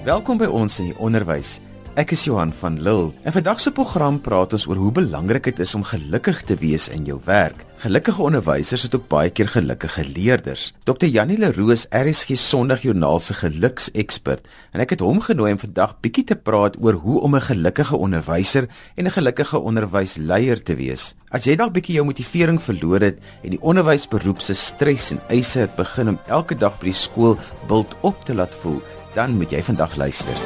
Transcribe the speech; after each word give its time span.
Welkom 0.00 0.38
by 0.40 0.46
ons 0.48 0.78
in 0.80 0.86
die 0.88 0.96
onderwys. 0.96 1.58
Ek 2.00 2.14
is 2.14 2.22
Johan 2.24 2.54
van 2.56 2.78
Lille. 2.80 3.10
In 3.28 3.34
vandag 3.34 3.58
se 3.60 3.68
program 3.76 4.16
praat 4.24 4.54
ons 4.56 4.62
oor 4.70 4.78
hoe 4.80 4.92
belangrik 4.96 5.50
dit 5.50 5.58
is 5.60 5.74
om 5.76 5.82
gelukkig 5.84 6.38
te 6.48 6.54
wees 6.56 6.86
in 6.88 7.02
jou 7.04 7.18
werk. 7.26 7.66
Gelukkige 7.82 8.22
onderwysers 8.24 8.86
het 8.86 8.94
ook 8.96 9.10
baie 9.12 9.28
keer 9.28 9.50
gelukkige 9.52 10.06
leerders. 10.08 10.70
Dr. 10.88 11.04
Janie 11.04 11.36
Leroux 11.36 11.74
is 11.74 11.84
RSG 11.92 12.38
Sondagjoernaal 12.40 13.20
se 13.20 13.36
geluksekspert 13.42 14.48
en 14.72 14.80
ek 14.80 14.94
het 14.96 15.04
hom 15.04 15.20
genooi 15.20 15.50
om 15.52 15.60
vandag 15.60 15.92
bietjie 16.00 16.24
te 16.30 16.38
praat 16.38 16.78
oor 16.80 16.96
hoe 17.02 17.20
om 17.20 17.36
'n 17.36 17.48
gelukkige 17.50 17.96
onderwyser 17.96 18.70
en 18.96 19.04
'n 19.04 19.16
gelukkige 19.18 19.58
onderwysleier 19.58 20.62
te 20.62 20.78
wees. 20.80 21.14
As 21.28 21.44
jy 21.44 21.56
dalk 21.56 21.76
bietjie 21.76 22.00
jou 22.00 22.06
motivering 22.06 22.62
verloor 22.62 23.00
het 23.00 23.18
en 23.44 23.50
die 23.50 23.60
onderwysberoep 23.60 24.40
se 24.40 24.54
stres 24.54 25.10
en 25.10 25.20
eise 25.28 25.58
het 25.58 25.76
begin 25.76 26.08
om 26.08 26.20
elke 26.26 26.54
dag 26.54 26.78
by 26.78 26.86
die 26.86 26.94
skool 26.94 27.36
bult 27.68 27.96
op 28.00 28.24
te 28.24 28.34
laat 28.34 28.56
voel, 28.62 28.80
dan 29.14 29.36
moet 29.36 29.50
jy 29.50 29.62
vandag 29.62 29.96
luister. 29.96 30.36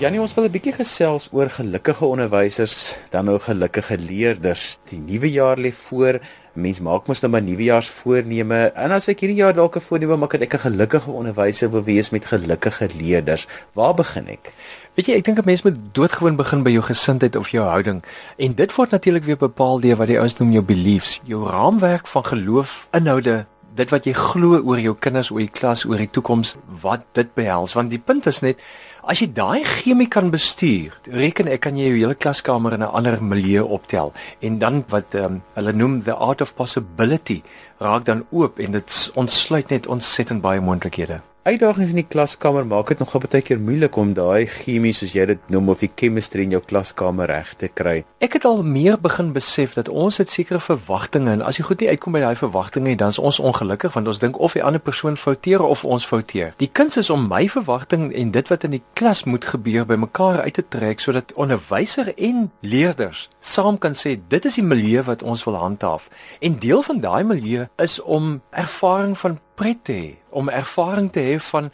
Janie, 0.00 0.20
ons 0.20 0.32
wil 0.32 0.46
'n 0.48 0.50
bietjie 0.50 0.72
gesels 0.72 1.28
oor 1.28 1.50
gelukkige 1.50 2.04
onderwysers, 2.04 2.96
dan 3.10 3.24
nou 3.24 3.38
gelukkige 3.38 3.98
leerders. 3.98 4.78
Die 4.88 4.98
nuwe 4.98 5.30
jaar 5.30 5.58
lê 5.58 5.72
voor. 5.72 6.20
Mens 6.54 6.80
maak 6.80 7.06
mos 7.06 7.20
nou 7.20 7.30
maar 7.30 7.42
nuwejaarsvoorneme. 7.42 8.72
En 8.74 8.90
as 8.90 9.08
ek 9.08 9.20
hierdie 9.20 9.42
jaar 9.42 9.52
dalk 9.52 9.76
'n 9.76 9.80
voorneme 9.80 10.16
maak 10.16 10.32
dat 10.32 10.40
ek 10.40 10.54
'n 10.54 10.72
gelukkige 10.72 11.10
onderwyser 11.10 11.70
wil 11.70 11.82
wees 11.82 12.10
met 12.10 12.24
gelukkige 12.24 12.88
leerders, 12.96 13.46
waar 13.74 13.94
begin 13.94 14.26
ek? 14.28 14.52
Weet 14.94 15.06
jy, 15.06 15.14
ek 15.14 15.24
dink 15.24 15.38
'n 15.38 15.44
mens 15.44 15.62
moet 15.62 15.78
doodgewoon 15.92 16.36
begin 16.36 16.62
by 16.62 16.70
jou 16.70 16.82
gesindheid 16.82 17.36
of 17.36 17.50
jou 17.50 17.66
houding. 17.66 18.02
En 18.38 18.54
dit 18.54 18.74
word 18.74 18.90
natuurlik 18.90 19.24
weer 19.24 19.36
bepaal 19.36 19.80
deur 19.80 19.96
wat 19.96 20.06
die 20.06 20.18
ouens 20.18 20.38
noem 20.38 20.52
jou 20.52 20.64
beliefs, 20.64 21.20
jou 21.24 21.48
raamwerk 21.48 22.06
van 22.06 22.24
geloof, 22.24 22.88
inhoude, 22.92 23.46
dit 23.80 23.92
wat 23.94 24.06
jy 24.08 24.12
glo 24.16 24.60
oor 24.60 24.80
jou 24.82 24.94
kinders, 25.00 25.30
oor 25.32 25.42
die 25.42 25.52
klas, 25.52 25.86
oor 25.88 26.00
die 26.00 26.10
toekoms, 26.12 26.56
wat 26.82 27.06
dit 27.16 27.32
behels. 27.38 27.74
Want 27.78 27.92
die 27.92 28.02
punt 28.02 28.28
is 28.30 28.42
net 28.44 28.60
as 29.00 29.22
jy 29.22 29.30
daai 29.32 29.64
chemie 29.64 30.08
kan 30.12 30.28
bestuur, 30.32 30.98
reken 31.08 31.48
ek 31.48 31.64
kan 31.64 31.78
jy 31.80 31.88
jou 31.88 32.02
hele 32.02 32.18
klaskamer 32.18 32.76
in 32.76 32.84
'n 32.84 32.92
ander 32.92 33.16
milieu 33.22 33.64
optel 33.64 34.12
en 34.42 34.58
dan 34.58 34.84
wat 34.88 35.14
um, 35.14 35.42
hulle 35.56 35.72
noem 35.72 36.02
the 36.02 36.14
art 36.14 36.40
of 36.40 36.54
possibility 36.54 37.42
raak 37.80 38.04
dan 38.04 38.26
oop 38.30 38.60
en 38.60 38.72
dit 38.72 39.10
ontsluit 39.14 39.70
net 39.70 39.86
ontsettend 39.86 40.42
baie 40.42 40.60
moontlikhede 40.60 41.29
uitdagings 41.48 41.94
in 41.94 42.02
die 42.02 42.04
klaskamer 42.04 42.66
maak 42.68 42.90
dit 42.92 43.00
nogal 43.00 43.22
baie 43.24 43.40
keer 43.40 43.60
moeilik 43.64 43.96
om 43.96 44.10
daai 44.12 44.44
chemie 44.44 44.92
soos 44.92 45.14
jy 45.16 45.24
dit 45.30 45.46
noem 45.52 45.70
of 45.72 45.80
die 45.80 45.88
chemistry 45.96 46.44
in 46.44 46.52
jou 46.52 46.60
klaskamer 46.60 47.30
reg 47.32 47.54
te 47.56 47.70
kry. 47.72 48.02
Ek 48.20 48.36
het 48.36 48.44
al 48.44 48.60
meer 48.60 48.98
begin 49.00 49.30
besef 49.32 49.72
dat 49.78 49.88
ons 49.88 50.20
het 50.20 50.28
sekere 50.28 50.60
verwagtinge 50.60 51.32
en 51.38 51.44
as 51.46 51.56
jy 51.56 51.64
goed 51.64 51.80
nie 51.80 51.88
uitkom 51.94 52.18
by 52.18 52.22
daai 52.26 52.36
verwagtinge 52.36 52.92
dan 53.00 53.14
is 53.14 53.18
ons 53.18 53.40
ongelukkig 53.40 53.96
want 53.96 54.12
ons 54.12 54.20
dink 54.20 54.36
of 54.36 54.58
die 54.58 54.64
ander 54.66 54.84
persoon 54.84 55.16
fouteer 55.16 55.64
of 55.64 55.86
ons 55.88 56.04
fouteer. 56.04 56.52
Die 56.60 56.68
kuns 56.68 57.00
is 57.00 57.10
om 57.10 57.24
my 57.32 57.46
verwagting 57.48 58.10
en 58.12 58.36
dit 58.36 58.52
wat 58.52 58.68
in 58.68 58.76
die 58.76 58.84
klas 59.00 59.24
moet 59.24 59.48
gebeur 59.48 59.88
bymekaar 59.88 60.42
uit 60.44 60.60
te 60.60 60.66
trek 60.68 61.00
sodat 61.00 61.32
onderwyser 61.40 62.12
en 62.18 62.50
leerders 62.60 63.30
saam 63.40 63.80
kan 63.80 63.96
sê 63.96 64.18
dit 64.28 64.44
is 64.44 64.60
die 64.60 64.66
milieu 64.66 65.06
wat 65.08 65.24
ons 65.24 65.46
wil 65.48 65.56
handhaaf. 65.56 66.10
En 66.44 66.60
deel 66.60 66.84
van 66.84 67.00
daai 67.00 67.24
milieu 67.24 67.70
is 67.80 67.96
om 68.04 68.42
ervaring 68.52 69.16
van 69.16 69.40
pret 69.60 69.82
te 69.84 69.96
hê, 69.96 70.12
om 70.32 70.48
ervaring 70.48 71.10
te 71.12 71.20
hê 71.20 71.36
van 71.50 71.68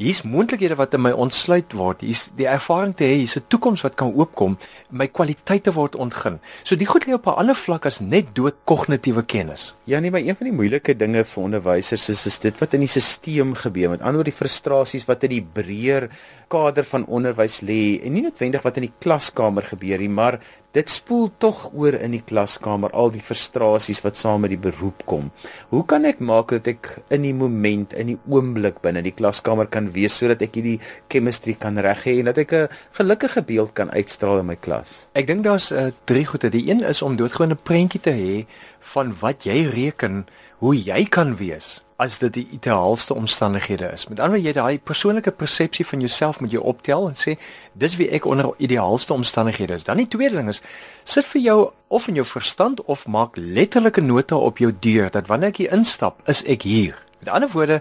hier's 0.00 0.22
moontlikhede 0.24 0.76
wat 0.80 0.94
in 0.96 1.02
my 1.04 1.10
ontsluit 1.12 1.74
word. 1.76 2.00
Hier's 2.04 2.30
die 2.36 2.48
ervaring 2.48 2.94
te 2.96 3.04
hê, 3.04 3.18
hier's 3.20 3.36
'n 3.36 3.44
toekoms 3.52 3.82
wat 3.84 3.96
kan 4.00 4.12
oopkom, 4.12 4.56
my 4.90 5.06
kwaliteite 5.06 5.72
word 5.76 5.96
ontgin. 5.96 6.40
So 6.64 6.76
die 6.76 6.86
goed 6.86 7.06
lê 7.06 7.12
op 7.12 7.26
'n 7.26 7.36
ander 7.40 7.54
vlak 7.54 7.86
as 7.86 8.00
net 8.00 8.34
dood 8.34 8.56
kognitiewe 8.64 9.22
kennis. 9.22 9.74
Ja 9.84 10.00
nee, 10.00 10.10
maar 10.10 10.20
een 10.20 10.36
van 10.36 10.46
die 10.46 10.56
moeilike 10.56 10.96
dinge 10.96 11.24
vir 11.24 11.42
onderwysers 11.42 12.08
is 12.08 12.26
is 12.26 12.38
dit 12.38 12.58
wat 12.60 12.74
in 12.74 12.80
die 12.80 12.88
stelsel 12.88 13.54
gebeur. 13.54 13.90
Met 13.90 14.00
ander 14.00 14.14
woorde 14.14 14.30
die 14.30 14.38
frustrasies 14.38 15.06
wat 15.06 15.22
in 15.22 15.30
die 15.30 15.46
breër 15.52 16.08
kader 16.48 16.84
van 16.84 17.06
onderwys 17.06 17.60
lê 17.60 18.00
en 18.04 18.12
nie 18.12 18.22
noodwendig 18.22 18.62
wat 18.62 18.76
in 18.76 18.82
die 18.82 18.96
klaskamer 18.98 19.62
gebeur 19.62 19.98
nie, 19.98 20.08
maar 20.08 20.40
dit 20.76 20.90
spoel 20.90 21.30
tog 21.42 21.64
oor 21.74 21.96
in 21.98 22.14
die 22.14 22.22
klaskamer 22.22 22.92
al 22.94 23.10
die 23.10 23.22
frustrasies 23.24 24.02
wat 24.04 24.18
saam 24.18 24.44
met 24.44 24.52
die 24.54 24.60
beroep 24.60 25.02
kom. 25.10 25.30
Hoe 25.72 25.82
kan 25.90 26.06
ek 26.06 26.22
maak 26.22 26.54
dat 26.54 26.70
ek 26.70 26.92
in 27.10 27.26
die 27.26 27.34
moment, 27.34 27.94
in 27.98 28.12
die 28.12 28.18
oomblik 28.30 28.78
binne 28.84 29.02
die 29.02 29.14
klaskamer 29.16 29.66
kan 29.70 29.90
wees 29.94 30.20
sodat 30.20 30.42
ek 30.46 30.60
hierdie 30.60 30.78
chemistry 31.10 31.56
kan 31.58 31.78
reg 31.82 32.06
hê 32.06 32.20
en 32.20 32.30
dat 32.30 32.38
ek 32.38 32.52
'n 32.52 32.68
gelukkige 32.98 33.42
beeld 33.42 33.74
kan 33.74 33.90
uitstraal 33.90 34.40
in 34.40 34.46
my 34.46 34.56
klas? 34.56 35.08
Ek 35.14 35.26
dink 35.26 35.44
daar's 35.44 35.72
uh, 35.72 35.90
drie 36.04 36.24
goede. 36.24 36.50
Die 36.50 36.70
een 36.70 36.82
is 36.82 37.02
om 37.02 37.16
doodgewone 37.16 37.54
prentjie 37.54 38.00
te 38.00 38.10
hê 38.10 38.46
van 38.94 39.14
wat 39.20 39.44
jy 39.44 39.66
reken 39.66 40.26
hoe 40.58 40.74
jy 40.76 41.04
kan 41.04 41.36
wees 41.36 41.82
as 42.00 42.18
dit 42.18 42.32
die 42.32 42.46
ideaalste 42.56 43.14
omstandighede 43.14 43.90
is. 43.92 44.06
Met 44.08 44.20
ander 44.20 44.38
woorde 44.38 44.48
jy 44.48 44.54
daai 44.56 44.78
persoonlike 44.78 45.34
persepsie 45.36 45.84
van 45.86 46.00
jouself 46.00 46.40
moet 46.40 46.54
jy 46.54 46.62
optel 46.72 47.10
en 47.10 47.18
sê 47.18 47.36
dis 47.82 47.96
wie 48.00 48.08
ek 48.16 48.28
onder 48.28 48.48
ideaalste 48.56 49.12
omstandighede 49.12 49.76
is. 49.76 49.84
Dan 49.84 50.00
die 50.00 50.08
tweede 50.08 50.40
ding 50.40 50.48
is 50.48 50.62
sit 51.04 51.28
vir 51.34 51.44
jou 51.44 51.58
of 51.92 52.08
in 52.08 52.16
jou 52.16 52.24
verstand 52.24 52.80
of 52.88 53.04
maak 53.06 53.36
letterlike 53.36 54.00
nota 54.00 54.38
op 54.40 54.62
jou 54.64 54.72
deur 54.72 55.12
dat 55.12 55.28
wanneer 55.28 55.52
ek 55.52 55.60
hier 55.64 55.76
instap, 55.76 56.22
is 56.30 56.40
ek 56.48 56.64
hier. 56.64 56.96
Met 57.20 57.34
ander 57.36 57.52
woorde 57.52 57.80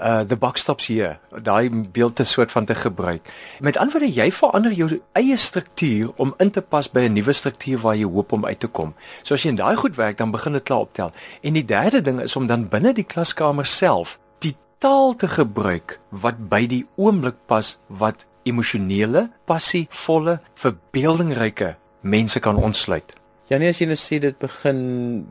uh 0.00 0.22
the 0.24 0.36
box 0.36 0.60
stops 0.60 0.86
here 0.86 1.18
daai 1.42 1.70
beeld 1.70 2.16
te 2.16 2.24
soort 2.24 2.52
van 2.52 2.64
te 2.64 2.74
gebruik. 2.74 3.28
Met 3.60 3.76
ander 3.76 3.98
woorde 3.98 4.12
jy 4.12 4.30
verander 4.32 4.72
jou 4.72 4.88
eie 5.12 5.36
struktuur 5.36 6.12
om 6.16 6.34
in 6.38 6.50
te 6.50 6.60
pas 6.60 6.90
by 6.90 7.06
'n 7.08 7.12
nuwe 7.12 7.32
struktuur 7.32 7.78
waar 7.78 7.96
jy 7.96 8.04
hoop 8.04 8.32
om 8.32 8.46
uit 8.46 8.60
te 8.60 8.66
kom. 8.66 8.94
So 9.22 9.34
as 9.34 9.42
jy 9.42 9.48
in 9.48 9.56
daai 9.56 9.76
goed 9.76 9.96
werk 9.96 10.18
dan 10.18 10.30
begin 10.30 10.52
dit 10.52 10.62
klaar 10.62 10.80
optel. 10.80 11.12
En 11.42 11.52
die 11.52 11.64
derde 11.64 12.02
ding 12.02 12.20
is 12.20 12.36
om 12.36 12.46
dan 12.46 12.68
binne 12.68 12.92
die 12.92 13.04
klaskamer 13.04 13.66
self 13.66 14.18
die 14.38 14.56
taal 14.78 15.14
te 15.16 15.28
gebruik 15.28 16.00
wat 16.10 16.48
by 16.48 16.66
die 16.66 16.86
oomblik 16.96 17.36
pas 17.46 17.78
wat 17.86 18.26
emosionele, 18.44 19.30
passievolle, 19.44 20.40
verbeeldingryke 20.54 21.76
mense 22.00 22.40
kan 22.40 22.56
ontsluit. 22.56 23.14
Janie 23.50 23.68
as 23.68 23.80
jy 23.82 23.86
nou 23.90 23.98
sê 23.98 24.18
dit 24.22 24.36
begin 24.38 24.78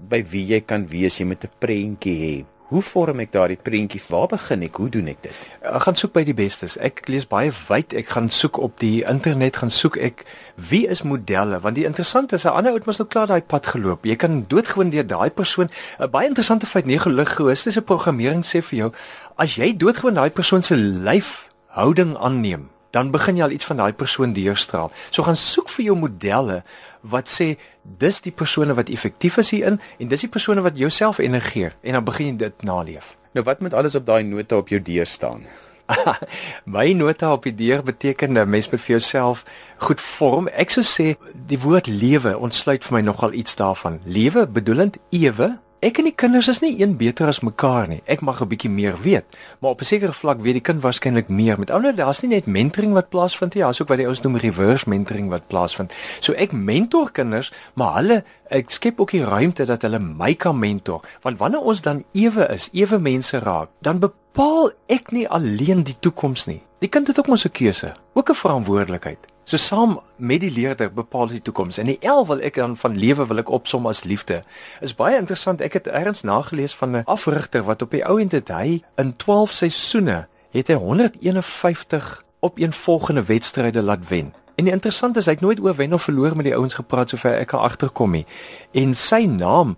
by 0.09 0.22
wie 0.31 0.43
jy 0.53 0.61
kan 0.61 0.85
wees, 0.88 1.19
jy 1.19 1.25
moet 1.25 1.43
'n 1.43 1.51
prentjie 1.59 2.17
hê. 2.22 2.45
Hoe 2.72 2.80
vorm 2.88 3.20
ek 3.20 3.34
daardie 3.34 3.58
prentjie? 3.59 4.00
Waar 4.08 4.30
begin 4.32 4.62
ek? 4.64 4.78
Hoe 4.80 4.88
doen 4.88 5.09
ek 5.12 5.18
dit? 5.26 5.48
Ek 5.68 5.84
gaan 5.84 5.98
soek 6.00 6.14
by 6.16 6.22
die 6.24 6.36
bestes. 6.38 6.78
Ek 6.80 7.02
lees 7.12 7.26
baie 7.28 7.52
wyd. 7.52 7.92
Ek 8.00 8.14
gaan 8.14 8.30
soek 8.32 8.62
op 8.64 8.78
die 8.80 9.02
internet, 9.04 9.59
gaan 9.59 9.74
soek 9.76 9.98
ek 10.00 10.24
wie 10.70 10.86
is 10.88 11.02
modelle? 11.04 11.59
Want 11.66 11.76
die 11.76 11.84
interessante 11.90 12.40
is 12.40 12.48
'n 12.48 12.56
ander 12.56 12.72
ou 12.72 12.80
het 12.80 12.88
mos 12.88 13.02
nou 13.04 13.09
klaar 13.12 13.28
daai 13.28 13.44
pad 13.44 13.68
geloop. 13.76 14.08
Jy 14.08 14.16
kan 14.16 14.46
doodgewoon 14.48 14.90
deur 14.90 15.04
daai 15.04 15.30
persoon 15.30 15.68
'n 16.00 16.09
baie 16.09 16.28
interessante 16.28 16.66
feit 16.66 16.86
neurologiese 16.86 17.82
programmering 17.82 18.46
sê 18.46 18.64
vir 18.64 18.78
jou, 18.80 18.92
as 19.36 19.56
jy 19.56 19.76
doodgewoon 19.76 20.16
daai 20.16 20.32
persoon 20.32 20.62
se 20.62 20.76
lyfhouding 20.76 22.16
aanneem, 22.18 22.70
dan 22.91 23.12
begin 23.12 23.38
jy 23.40 23.44
al 23.44 23.56
iets 23.56 23.66
van 23.66 23.81
daai 23.81 23.94
persoon 23.94 24.34
deurstraal. 24.34 24.91
So 25.09 25.24
gaan 25.24 25.40
soek 25.40 25.69
vir 25.69 25.85
jou 25.85 25.96
modelle 25.97 26.62
wat 27.02 27.31
sê 27.31 27.56
dis 27.84 28.22
die 28.22 28.35
persone 28.35 28.75
wat 28.78 28.91
effektief 28.94 29.40
is 29.41 29.52
hierin 29.56 29.79
en 30.00 30.12
dis 30.12 30.28
die 30.28 30.31
persone 30.31 30.62
wat 30.62 30.78
jouself 30.78 31.19
energeer 31.24 31.75
en 31.81 31.97
dan 31.97 32.06
begin 32.06 32.34
jy 32.34 32.38
dit 32.46 32.63
naleef. 32.68 33.16
Nou 33.31 33.46
wat 33.47 33.59
moet 33.59 33.74
alles 33.74 33.96
op 33.96 34.06
daai 34.06 34.24
nota 34.24 34.59
op 34.59 34.69
jou 34.69 34.81
deur 34.81 35.07
staan? 35.07 35.47
My 36.75 36.91
nota 36.96 37.31
op 37.34 37.44
die 37.47 37.56
deur 37.56 37.84
beteken 37.84 38.38
'n 38.38 38.50
mens 38.50 38.69
moet 38.69 38.81
vir 38.81 39.00
jouself 39.00 39.44
goed 39.78 40.02
vorm. 40.02 40.47
Ek 40.47 40.69
sou 40.69 40.84
sê 40.84 41.16
die 41.47 41.59
woord 41.59 41.88
lewe 41.88 42.38
ontsluit 42.38 42.85
vir 42.85 42.94
my 42.94 43.02
nogal 43.02 43.34
iets 43.34 43.56
daarvan. 43.56 44.00
Lewe 44.06 44.47
bedoelend 44.47 44.97
ewe 45.09 45.58
Ek 45.81 45.97
en 45.97 46.06
die 46.06 46.14
kinders 46.14 46.46
is 46.46 46.59
nie 46.62 46.75
een 46.78 46.92
beter 46.94 47.25
as 47.25 47.40
mekaar 47.42 47.88
nie. 47.90 48.03
Ek 48.06 48.22
mag 48.22 48.40
'n 48.42 48.47
bietjie 48.47 48.69
meer 48.69 49.02
weet, 49.02 49.25
maar 49.59 49.72
op 49.72 49.81
'n 49.81 49.86
sekere 49.86 50.14
vlak 50.14 50.40
weet 50.42 50.53
die 50.53 50.62
kind 50.62 50.81
waarskynlik 50.81 51.28
meer. 51.28 51.58
Met 51.58 51.72
ander 51.72 51.90
woorde, 51.90 52.03
daar's 52.03 52.22
nie 52.22 52.30
net 52.30 52.46
mentoring 52.46 52.94
wat 52.94 53.09
plaasvind 53.09 53.56
nie, 53.56 53.64
daar's 53.64 53.81
ook 53.81 53.88
wat 53.88 53.97
die 53.97 54.06
ouens 54.06 54.22
noem 54.22 54.38
reverse 54.38 54.90
mentoring 54.90 55.30
wat 55.30 55.47
plaasvind. 55.47 55.91
So 56.20 56.34
ek 56.34 56.52
mentor 56.52 57.12
kinders, 57.12 57.52
maar 57.74 57.96
hulle 57.96 58.24
ek 58.50 58.70
skep 58.70 59.00
ook 59.00 59.12
die 59.12 59.24
ruimte 59.24 59.66
dat 59.66 59.81
hulle 59.81 60.00
my 60.00 60.36
kan 60.36 60.59
mentor. 60.59 61.02
Want 61.22 61.38
wanneer 61.38 61.62
ons 61.62 61.81
dan 61.81 62.03
ewe 62.12 62.47
is, 62.53 62.70
ewe 62.74 63.00
mense 63.00 63.40
raak, 63.40 63.70
dan 63.82 64.00
bepaal 64.00 64.72
ek 64.88 65.11
nie 65.11 65.28
alleen 65.29 65.84
die 65.84 66.00
toekoms 66.00 66.46
nie. 66.46 66.61
Die 66.79 66.90
kind 66.90 67.08
het 67.08 67.20
ook 67.20 67.28
mos 67.28 67.46
'n 67.46 67.52
keuse, 67.52 67.94
ook 68.14 68.29
'n 68.29 68.35
verantwoordelikheid. 68.35 69.30
So 69.52 69.58
saam 69.58 69.98
met 70.16 70.40
die 70.40 70.52
leerder 70.52 70.94
bepaal 70.96 71.28
die 71.28 71.42
toekoms. 71.44 71.76
En 71.78 71.90
die 71.90 71.98
L 72.08 72.22
wil 72.30 72.40
ek 72.40 72.56
dan 72.56 72.78
van 72.80 72.94
lewe 72.96 73.26
wil 73.28 73.42
ek 73.42 73.50
opsom 73.52 73.90
as 73.90 74.06
liefde. 74.08 74.38
Is 74.80 74.94
baie 74.96 75.18
interessant. 75.20 75.59
Ek 75.59 75.74
het 75.76 75.90
eers 75.92 76.22
nagelees 76.24 76.72
van 76.80 76.96
'n 76.96 77.03
afrigter 77.03 77.66
wat 77.68 77.82
op 77.84 77.92
die 77.92 78.06
ou 78.08 78.16
end 78.22 78.32
het 78.32 78.48
hy 78.48 78.80
in 78.96 79.12
12 79.16 79.52
seisoene 79.52 80.28
het 80.56 80.68
hy 80.68 80.74
151 80.80 82.24
op 82.40 82.59
een 82.59 82.72
volgende 82.74 83.24
wedstryde 83.24 83.84
laat 83.84 84.08
wen. 84.08 84.34
En 84.56 84.64
die 84.64 84.74
interessant 84.74 85.18
is 85.18 85.26
hy 85.26 85.32
het 85.32 85.42
nooit 85.42 85.59
oor 85.59 85.76
wen 85.76 85.94
of 85.94 86.03
verloor 86.03 86.36
met 86.36 86.46
die 86.46 86.56
ouens 86.56 86.74
gepraat 86.80 87.09
sover 87.09 87.36
ek 87.36 87.48
kan 87.48 87.59
agterkom 87.59 88.12
nie. 88.12 88.26
En 88.72 88.94
sy 88.94 89.26
naam 89.26 89.78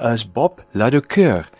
is 0.00 0.24
Bob 0.32 0.64
Ladocoeur. 0.70 1.50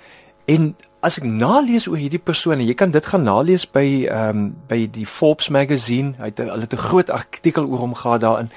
En 0.45 0.77
as 1.03 1.19
ek 1.19 1.27
nalees 1.27 1.89
oor 1.91 1.99
hierdie 1.99 2.23
persoon 2.23 2.61
en 2.61 2.67
jy 2.67 2.75
kan 2.79 2.93
dit 2.95 3.07
gaan 3.11 3.25
nalees 3.27 3.67
by 3.67 3.87
ehm 4.07 4.29
um, 4.31 4.43
by 4.71 4.87
die 4.87 5.07
Forbes 5.07 5.51
magazine, 5.51 6.15
hy 6.19 6.31
het 6.31 6.39
hulle 6.39 6.63
het 6.63 6.75
'n 6.75 6.87
groot 6.89 7.11
artikel 7.11 7.67
oor 7.67 7.79
hom 7.79 7.95
gehad 7.95 8.21
daarin. 8.21 8.51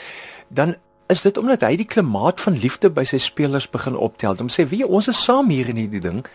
Dan 0.50 0.76
is 1.10 1.22
dit 1.22 1.38
omdat 1.38 1.62
hy 1.62 1.76
die 1.76 1.90
klimaat 1.90 2.42
van 2.42 2.58
liefde 2.58 2.90
by 2.90 3.04
sy 3.04 3.18
spelers 3.18 3.70
begin 3.70 3.96
optel. 3.96 4.36
Om 4.40 4.50
sê, 4.50 4.68
"Wie, 4.70 4.88
ons 4.88 5.08
is 5.08 5.24
saam 5.24 5.50
hier 5.50 5.70
in 5.70 5.76
hierdie 5.76 6.02
ding. 6.02 6.26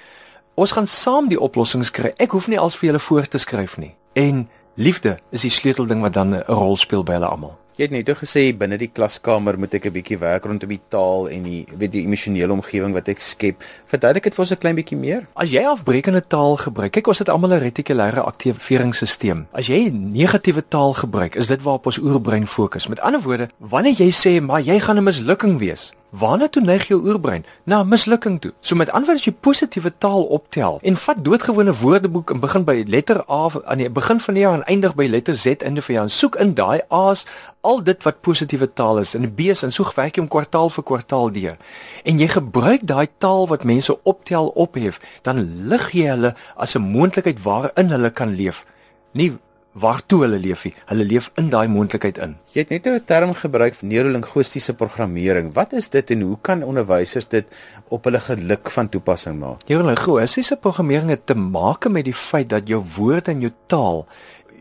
Ons 0.54 0.72
gaan 0.72 0.86
saam 0.86 1.28
die 1.28 1.40
oplossings 1.40 1.90
kry. 1.90 2.12
Ek 2.16 2.30
hoef 2.30 2.48
nie 2.48 2.58
als 2.58 2.76
vir 2.76 2.86
julle 2.86 3.00
voor 3.00 3.28
te 3.28 3.38
skryf 3.38 3.78
nie. 3.78 3.94
En 4.12 4.48
liefde 4.74 5.18
is 5.30 5.40
die 5.40 5.50
sleutelding 5.50 6.00
wat 6.00 6.12
dan 6.12 6.34
'n 6.34 6.42
rol 6.46 6.76
speel 6.76 7.02
by 7.02 7.12
hulle 7.12 7.26
almal. 7.26 7.58
Jy 7.80 7.86
het 7.86 7.94
net 7.94 8.04
toe 8.04 8.12
gesê 8.20 8.42
binne 8.52 8.76
die 8.76 8.90
klaskamer 8.92 9.56
moet 9.56 9.72
ek 9.72 9.86
'n 9.88 9.92
bietjie 9.94 10.18
werk 10.20 10.44
rondom 10.44 10.68
die 10.68 10.82
taal 10.92 11.30
en 11.32 11.44
die 11.48 11.64
weet 11.64 11.92
die 11.92 12.04
emosionele 12.04 12.52
omgewing 12.52 12.92
wat 12.92 13.08
ek 13.08 13.20
skep. 13.24 13.64
Verduidelik 13.88 14.24
dit 14.24 14.34
vir 14.34 14.42
ons 14.42 14.52
'n 14.52 14.60
klein 14.60 14.76
bietjie 14.76 14.98
meer. 14.98 15.26
As 15.34 15.48
jy 15.48 15.64
afbreekende 15.64 16.20
taal 16.20 16.56
gebruik, 16.56 16.92
kyk 16.92 17.08
ons 17.08 17.20
het 17.20 17.30
almal 17.30 17.54
'n 17.54 17.60
retikulêre 17.60 18.20
aktiveringsstelsel. 18.20 19.46
As 19.54 19.66
jy 19.68 19.88
negatiewe 19.88 20.62
taal 20.68 20.92
gebruik, 20.92 21.36
is 21.36 21.46
dit 21.46 21.62
waarop 21.62 21.86
ons 21.86 21.98
oerbrein 21.98 22.46
fokus. 22.46 22.86
Met 22.86 23.00
ander 23.00 23.20
woorde, 23.22 23.48
wanneer 23.58 23.94
jy 23.96 24.10
sê 24.10 24.42
maar 24.42 24.60
jy 24.60 24.78
gaan 24.78 24.98
'n 24.98 25.04
mislukking 25.04 25.58
wees, 25.58 25.94
Waarna 26.10 26.48
toe 26.48 26.62
neig 26.62 26.88
jou 26.88 26.98
oerbrein? 27.06 27.44
Na 27.64 27.84
mislukking 27.84 28.40
toe. 28.40 28.52
So 28.60 28.74
met 28.74 28.90
ander 28.90 29.06
woorde 29.06 29.20
as 29.22 29.26
jy 29.28 29.32
positiewe 29.46 29.92
taal 29.98 30.24
optel 30.34 30.78
en 30.82 30.96
vat 30.98 31.18
doodgewone 31.24 31.74
woordeboek 31.78 32.32
en 32.34 32.40
begin 32.42 32.64
by 32.66 32.82
letter 32.86 33.20
A 33.30 33.42
aan 33.64 33.78
die 33.78 33.90
begin 33.90 34.18
van 34.20 34.34
die 34.34 34.42
jaar 34.42 34.56
en 34.58 34.64
eindig 34.66 34.96
by 34.98 35.06
letter 35.06 35.34
Z 35.38 35.62
van 35.62 35.78
die 35.78 35.84
jaar 35.94 36.08
en 36.08 36.10
soek 36.10 36.34
in 36.42 36.54
daai 36.58 36.80
A's 36.88 37.26
al 37.60 37.82
dit 37.86 38.02
wat 38.02 38.18
positiewe 38.26 38.66
taal 38.72 38.98
is 38.98 39.14
en 39.14 39.22
die 39.22 39.30
B's 39.30 39.62
en 39.62 39.70
so 39.70 39.86
werk 39.94 40.18
jy 40.18 40.24
om 40.24 40.28
kwartaal 40.32 40.72
vir 40.74 40.86
kwartaal 40.90 41.30
deur. 41.30 41.56
En 42.02 42.18
jy 42.18 42.28
gebruik 42.34 42.82
daai 42.90 43.06
taal 43.18 43.46
wat 43.46 43.64
mense 43.64 43.94
optel 44.02 44.50
ophef, 44.58 44.98
dan 45.22 45.44
lig 45.70 45.92
jy 45.94 46.08
hulle 46.10 46.34
as 46.56 46.74
'n 46.74 46.82
moontlikheid 46.82 47.38
waarin 47.42 47.94
hulle 47.94 48.10
kan 48.10 48.34
leef. 48.34 48.64
Nie 49.12 49.38
waartoe 49.72 50.22
hulle 50.24 50.38
leef 50.38 50.64
nie. 50.64 50.74
Hulle 50.90 51.04
leef 51.04 51.30
in 51.38 51.50
daai 51.50 51.68
moontlikheid 51.68 52.18
in. 52.18 52.36
Jy 52.54 52.60
het 52.60 52.70
net 52.70 52.86
'n 52.86 53.04
term 53.04 53.34
gebruik 53.34 53.74
van 53.74 53.88
neurolinguistiese 53.88 54.74
programmering. 54.74 55.52
Wat 55.52 55.72
is 55.72 55.88
dit 55.88 56.10
en 56.10 56.20
hoe 56.20 56.38
kan 56.40 56.62
onderwysers 56.62 57.28
dit 57.28 57.46
op 57.88 58.04
hulle 58.04 58.20
geluk 58.20 58.70
van 58.70 58.88
toepassing 58.88 59.38
maak? 59.38 59.68
Neurolinguistiese 59.68 60.56
programmering 60.56 61.10
het 61.10 61.26
te 61.26 61.34
maak 61.34 61.88
met 61.88 62.04
die 62.04 62.14
feit 62.14 62.48
dat 62.48 62.68
jou 62.68 62.82
woorde 62.96 63.30
en 63.30 63.40
jou 63.40 63.52
taal 63.66 64.06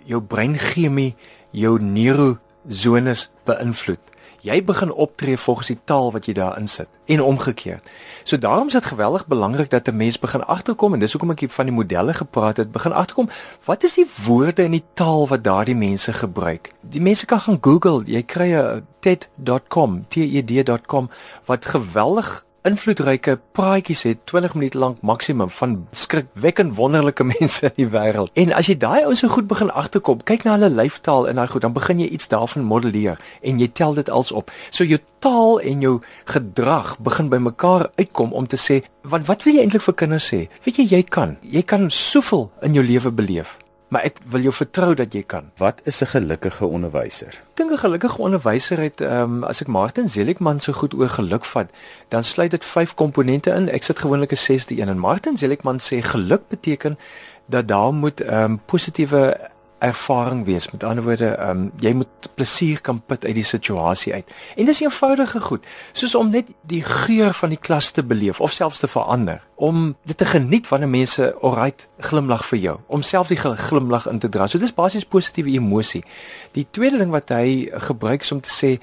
jou 0.05 0.21
breinchemie, 0.21 1.15
jou 1.51 1.79
neurosones 1.79 3.31
beïnvloed 3.45 4.09
jy 4.41 4.63
begin 4.63 4.91
optree 4.91 5.37
volgens 5.37 5.67
die 5.67 5.79
taal 5.83 6.11
wat 6.11 6.25
jy 6.25 6.33
daar 6.33 6.57
insit 6.59 6.89
en 7.05 7.21
omgekeerd. 7.21 7.83
So 8.23 8.37
daarom 8.37 8.67
is 8.67 8.73
dit 8.73 8.85
geweldig 8.85 9.27
belangrik 9.27 9.69
dat 9.69 9.87
'n 9.87 9.95
mens 9.95 10.19
begin 10.19 10.43
agterkom 10.43 10.93
en 10.93 10.99
dis 10.99 11.11
hoekom 11.11 11.31
ek 11.31 11.51
van 11.51 11.65
die 11.65 11.75
modelle 11.75 12.13
gepraat 12.13 12.57
het, 12.57 12.71
begin 12.71 12.93
agterkom 12.93 13.29
wat 13.65 13.83
is 13.83 13.93
die 13.93 14.07
woorde 14.25 14.63
in 14.63 14.71
die 14.71 14.85
taal 14.93 15.27
wat 15.27 15.43
daardie 15.43 15.75
mense 15.75 16.13
gebruik. 16.13 16.73
Die 16.81 17.01
mense 17.01 17.25
kan 17.25 17.39
gaan 17.39 17.57
Google, 17.61 18.03
jy 18.05 18.23
kry 18.23 18.53
'n 18.53 18.85
ted.com, 18.99 20.05
ted.com 20.07 21.09
wat 21.45 21.65
geweldig 21.65 22.45
invloedryke 22.69 23.39
praatjies 23.57 24.03
het 24.05 24.25
20 24.29 24.53
minute 24.53 24.77
lank 24.77 25.01
maksimum 25.01 25.49
van 25.49 25.75
skrikwekkend 25.91 26.75
wonderlike 26.77 27.23
mense 27.33 27.65
in 27.65 27.75
die 27.75 27.87
wêreld. 27.93 28.33
En 28.33 28.53
as 28.53 28.69
jy 28.69 28.77
daai 28.77 29.05
ouens 29.05 29.23
so 29.23 29.31
goed 29.31 29.47
begin 29.49 29.71
agterkom, 29.71 30.21
kyk 30.29 30.45
na 30.45 30.57
hulle 30.57 30.69
lyfstaal 30.73 31.29
en 31.29 31.41
daai 31.41 31.47
goed, 31.49 31.65
dan 31.65 31.73
begin 31.73 32.03
jy 32.03 32.09
iets 32.15 32.29
daarvan 32.31 32.67
modelleer 32.69 33.21
en 33.41 33.61
jy 33.61 33.69
tel 33.79 33.97
dit 33.97 34.09
als 34.09 34.31
op. 34.31 34.53
So 34.69 34.85
jou 34.87 34.99
taal 35.23 35.59
en 35.71 35.81
jou 35.85 35.95
gedrag 36.29 36.97
begin 37.03 37.31
bymekaar 37.33 37.89
uitkom 37.97 38.35
om 38.37 38.47
te 38.47 38.59
sê, 38.59 38.83
want 39.03 39.27
wat 39.31 39.43
wil 39.47 39.57
jy 39.57 39.65
eintlik 39.65 39.87
vir 39.87 39.97
kinders 40.03 40.29
sê? 40.29 40.45
Weet 40.65 40.83
jy 40.83 40.89
jy 40.97 41.01
kan, 41.07 41.39
jy 41.41 41.65
kan 41.65 41.89
soveel 41.93 42.49
in 42.65 42.77
jou 42.77 42.85
lewe 42.85 43.11
beleef 43.11 43.57
maar 43.89 44.05
ek 44.05 44.19
wil 44.29 44.41
jou 44.45 44.53
vertrou 44.53 44.93
dat 44.95 45.13
jy 45.13 45.23
kan. 45.25 45.51
Wat 45.57 45.81
is 45.83 46.01
'n 46.01 46.05
gelukkige 46.05 46.65
onderwyser? 46.65 47.27
Ek 47.27 47.55
dink 47.55 47.71
'n 47.71 47.77
gelukkige 47.77 48.17
onderwyser 48.17 48.77
het 48.77 49.01
ehm 49.01 49.21
um, 49.21 49.43
as 49.43 49.61
ek 49.61 49.67
Martin 49.67 50.09
Seligman 50.09 50.59
se 50.59 50.73
goed 50.73 50.93
oor 50.93 51.09
geluk 51.09 51.45
vat, 51.45 51.69
dan 52.07 52.23
sluit 52.23 52.51
dit 52.51 52.65
vyf 52.65 52.93
komponente 52.93 53.49
in. 53.51 53.69
Ek 53.69 53.83
sit 53.83 53.99
gewoonlik 53.99 54.31
'n 54.31 54.35
sesde 54.35 54.81
een 54.81 54.89
en 54.89 54.97
Martin 54.97 55.37
Seligman 55.37 55.79
sê 55.79 56.01
geluk 56.01 56.47
beteken 56.47 56.97
dat 57.45 57.67
daar 57.67 57.93
moet 57.93 58.21
ehm 58.21 58.43
um, 58.43 58.59
positiewe 58.65 59.49
ervaring 59.79 60.45
wees. 60.45 60.69
Met 60.71 60.83
ander 60.83 61.03
woorde, 61.03 61.29
ehm 61.35 61.49
um, 61.49 61.71
jy 61.79 61.93
moet 61.93 62.29
plesier 62.35 62.81
kan 62.81 63.01
put 63.05 63.25
uit 63.25 63.35
die 63.35 63.43
situasie 63.43 64.13
uit. 64.13 64.31
En 64.55 64.65
dis 64.65 64.81
eenvoudige 64.81 65.39
goed, 65.39 65.65
soos 65.91 66.15
om 66.15 66.29
net 66.29 66.51
die 66.67 66.83
geur 66.83 67.33
van 67.33 67.49
die 67.49 67.59
klas 67.59 67.91
te 67.91 68.03
beleef 68.03 68.41
of 68.41 68.51
selfs 68.51 68.79
te 68.79 68.87
verander, 68.87 69.41
om 69.55 69.95
dit 70.03 70.17
te 70.17 70.25
geniet 70.25 70.67
wanneer 70.67 70.89
mense 70.89 71.33
alright 71.41 71.87
glimlag 71.97 72.45
vir 72.45 72.59
jou, 72.59 72.77
om 72.87 73.01
self 73.01 73.27
die 73.27 73.39
glimlag 73.39 74.07
in 74.07 74.19
te 74.19 74.29
dra. 74.29 74.47
So 74.47 74.59
dis 74.59 74.75
basies 74.75 75.05
positiewe 75.05 75.51
emosie. 75.55 76.03
Die 76.51 76.67
tweede 76.71 76.97
ding 76.97 77.11
wat 77.15 77.29
hy 77.29 77.69
gebruik 77.89 78.23
is 78.27 78.31
om 78.31 78.41
te 78.41 78.51
sê 78.53 78.77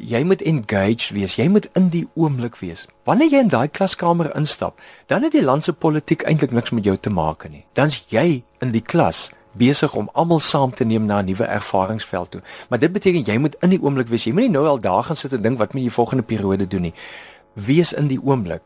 jy 0.00 0.22
moet 0.24 0.42
engaged 0.42 1.10
wees, 1.12 1.36
jy 1.36 1.48
moet 1.48 1.66
in 1.76 1.90
die 1.92 2.06
oomblik 2.14 2.56
wees. 2.60 2.86
Wanneer 3.04 3.34
jy 3.34 3.42
in 3.44 3.52
daai 3.52 3.68
klaskamer 3.68 4.30
instap, 4.38 4.78
dan 5.06 5.26
het 5.26 5.34
die 5.36 5.44
land 5.44 5.66
se 5.66 5.72
politiek 5.72 6.24
eintlik 6.24 6.54
niks 6.56 6.70
met 6.70 6.86
jou 6.88 6.96
te 6.96 7.10
maak 7.10 7.48
nie. 7.50 7.64
Dan's 7.74 7.98
jy 8.08 8.42
in 8.64 8.72
die 8.72 8.84
klas 8.84 9.28
besig 9.52 9.94
om 9.94 10.10
almal 10.12 10.40
saam 10.40 10.74
te 10.74 10.84
neem 10.84 11.04
na 11.04 11.18
'n 11.18 11.24
nuwe 11.24 11.44
ervaringsveld 11.44 12.30
toe. 12.30 12.42
Maar 12.68 12.78
dit 12.78 12.92
beteken 12.92 13.22
jy 13.22 13.38
moet 13.38 13.56
in 13.60 13.70
die 13.70 13.82
oomblik 13.82 14.08
wees. 14.08 14.24
Jy 14.24 14.32
moenie 14.32 14.50
nou 14.50 14.66
al 14.66 14.80
daar 14.80 15.04
gaan 15.04 15.16
sit 15.16 15.32
en 15.32 15.42
dink 15.42 15.58
wat 15.58 15.72
moet 15.72 15.82
jy 15.82 15.90
volgende 15.90 16.22
periode 16.22 16.66
doen 16.66 16.80
nie. 16.80 16.94
Wees 17.54 17.92
in 17.92 18.06
die 18.06 18.20
oomblik. 18.22 18.62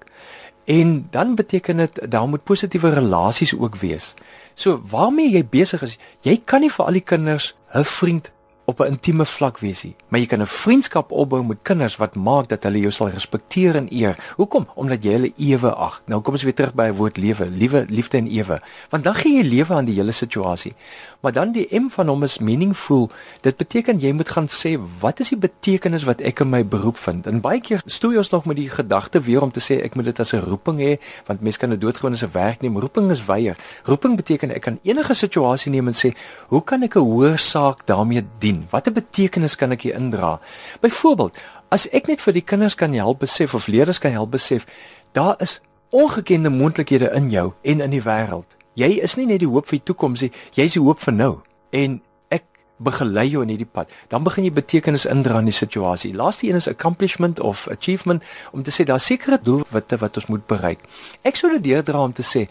En 0.65 1.07
dan 1.11 1.35
beteken 1.35 1.77
dit 1.77 2.11
daar 2.11 2.29
moet 2.29 2.45
positiewe 2.45 2.89
relasies 2.89 3.57
ook 3.57 3.77
wees. 3.77 4.15
So 4.55 4.81
waarmee 4.91 5.31
jy 5.31 5.47
besig 5.47 5.83
is, 5.83 5.99
jy 6.21 6.41
kan 6.45 6.61
nie 6.61 6.71
vir 6.71 6.85
al 6.85 6.93
die 6.93 7.01
kinders 7.01 7.55
'n 7.75 7.85
vriend 7.85 8.31
op 8.65 8.81
'n 8.81 8.87
intieme 8.87 9.27
vlak 9.27 9.59
wees 9.59 9.83
nie, 9.83 9.97
maar 10.15 10.23
jy 10.23 10.29
kan 10.31 10.43
'n 10.43 10.47
vriendskap 10.47 11.11
opbou 11.11 11.43
met 11.43 11.59
kinders 11.63 11.97
wat 11.97 12.15
maak 12.15 12.49
dat 12.49 12.63
hulle 12.63 12.79
jou 12.79 12.91
sal 12.91 13.09
respekteer 13.11 13.75
en 13.77 13.89
eer. 13.91 14.17
Hoekom? 14.37 14.69
Omdat 14.75 15.03
jy 15.03 15.13
hulle 15.13 15.33
ewe 15.37 15.75
ag. 15.75 16.03
Nou 16.07 16.21
kom 16.21 16.35
ons 16.35 16.43
weer 16.43 16.55
terug 16.55 16.75
by 16.75 16.85
'n 16.85 16.97
woord 16.97 17.17
lewe, 17.17 17.51
liewe 17.51 17.85
liefde 17.89 18.19
en 18.19 18.27
ewe. 18.27 18.61
Want 18.91 19.05
dan 19.05 19.15
gee 19.15 19.43
jy 19.43 19.43
lewe 19.43 19.75
aan 19.75 19.85
die 19.85 19.95
hele 19.95 20.13
situasie. 20.13 20.75
Maar 21.21 21.33
dan 21.33 21.53
die 21.53 21.67
M 21.81 21.89
van 21.89 22.09
hom 22.09 22.23
is 22.23 22.39
meaningful. 22.39 23.11
Dit 23.41 23.57
beteken 23.57 23.99
jy 23.99 24.13
moet 24.13 24.29
gaan 24.29 24.47
sê 24.47 24.79
wat 25.01 25.21
is 25.21 25.29
die 25.29 25.39
betekenis 25.39 26.05
wat 26.05 26.21
ek 26.21 26.41
in 26.41 26.51
my 26.51 26.65
beroep 26.65 26.97
vind? 26.97 27.27
En 27.27 27.41
baie 27.41 27.61
keer 27.61 27.83
stoei 27.87 28.17
ons 28.17 28.31
nog 28.31 28.45
met 28.45 28.57
die 28.57 28.69
gedagte 28.69 29.21
weer 29.21 29.43
om 29.43 29.51
te 29.51 29.61
sê 29.61 29.83
ek 29.83 29.95
moet 29.95 30.05
dit 30.05 30.21
as 30.21 30.33
'n 30.33 30.39
roeping 30.39 30.79
hê, 30.79 30.99
want 31.27 31.41
mense 31.41 31.59
kan 31.59 31.71
dit 31.71 31.81
doodgewoon 31.81 32.13
as 32.13 32.23
'n 32.23 32.31
werk 32.33 32.61
neem. 32.61 32.79
Roeping 32.79 33.11
is 33.11 33.25
weier. 33.25 33.57
Roeping 33.85 34.17
beteken 34.17 34.55
ek 34.55 34.63
kan 34.63 34.79
enige 34.83 35.15
situasie 35.15 35.71
neem 35.71 35.89
en 35.89 35.95
sê, 35.95 36.15
"Hoe 36.49 36.63
kan 36.63 36.83
ek 36.83 36.95
'n 36.97 37.01
hoër 37.01 37.39
saak 37.39 37.87
daarmee 37.87 38.23
dien?" 38.39 38.45
dien? 38.45 38.67
Watter 38.71 38.93
betekenis 38.93 39.57
kan 39.57 39.75
ek 39.75 39.87
hier 39.87 39.97
indra? 40.05 40.39
Byvoorbeeld, 40.85 41.39
as 41.75 41.89
ek 41.97 42.11
net 42.13 42.23
vir 42.23 42.37
die 42.37 42.45
kinders 42.45 42.77
kan 42.79 42.95
help 42.95 43.25
besef 43.25 43.55
of 43.57 43.67
leerders 43.73 43.99
kan 44.03 44.15
help 44.15 44.35
besef, 44.37 44.69
daar 45.17 45.35
is 45.43 45.61
ongekende 45.95 46.51
moontlikhede 46.51 47.11
in 47.15 47.31
jou 47.31 47.53
en 47.63 47.81
in 47.81 47.91
die 47.91 48.03
wêreld. 48.03 48.57
Jy 48.75 48.99
is 49.07 49.15
nie 49.15 49.29
net 49.31 49.45
die 49.45 49.51
hoop 49.51 49.69
vir 49.71 49.79
die 49.79 49.87
toekoms 49.93 50.25
nie, 50.25 50.33
jy 50.57 50.67
is 50.67 50.75
die 50.75 50.83
hoop 50.83 51.03
vir 51.05 51.15
nou. 51.15 51.33
En 51.75 52.01
ek 52.35 52.47
begelei 52.83 53.29
jou 53.31 53.45
in 53.47 53.53
hierdie 53.55 53.71
pad. 53.71 53.93
Dan 54.11 54.27
begin 54.27 54.49
jy 54.49 54.55
betekenis 54.57 55.07
indra 55.11 55.39
in 55.43 55.51
die 55.51 55.55
situasie. 55.55 56.11
Laaste 56.15 56.49
een 56.49 56.59
is 56.59 56.69
accomplishment 56.71 57.41
of 57.41 57.69
achievement 57.71 58.27
om 58.53 58.67
te 58.67 58.75
sê 58.75 58.87
daar 58.89 59.03
sekerre 59.03 59.39
doelwitte 59.43 60.01
wat 60.03 60.19
ons 60.19 60.27
moet 60.33 60.47
bereik. 60.51 60.83
Ek 61.23 61.39
sou 61.39 61.53
dit 61.55 61.71
deurdra 61.71 62.03
om 62.03 62.13
te 62.13 62.27
sê 62.27 62.49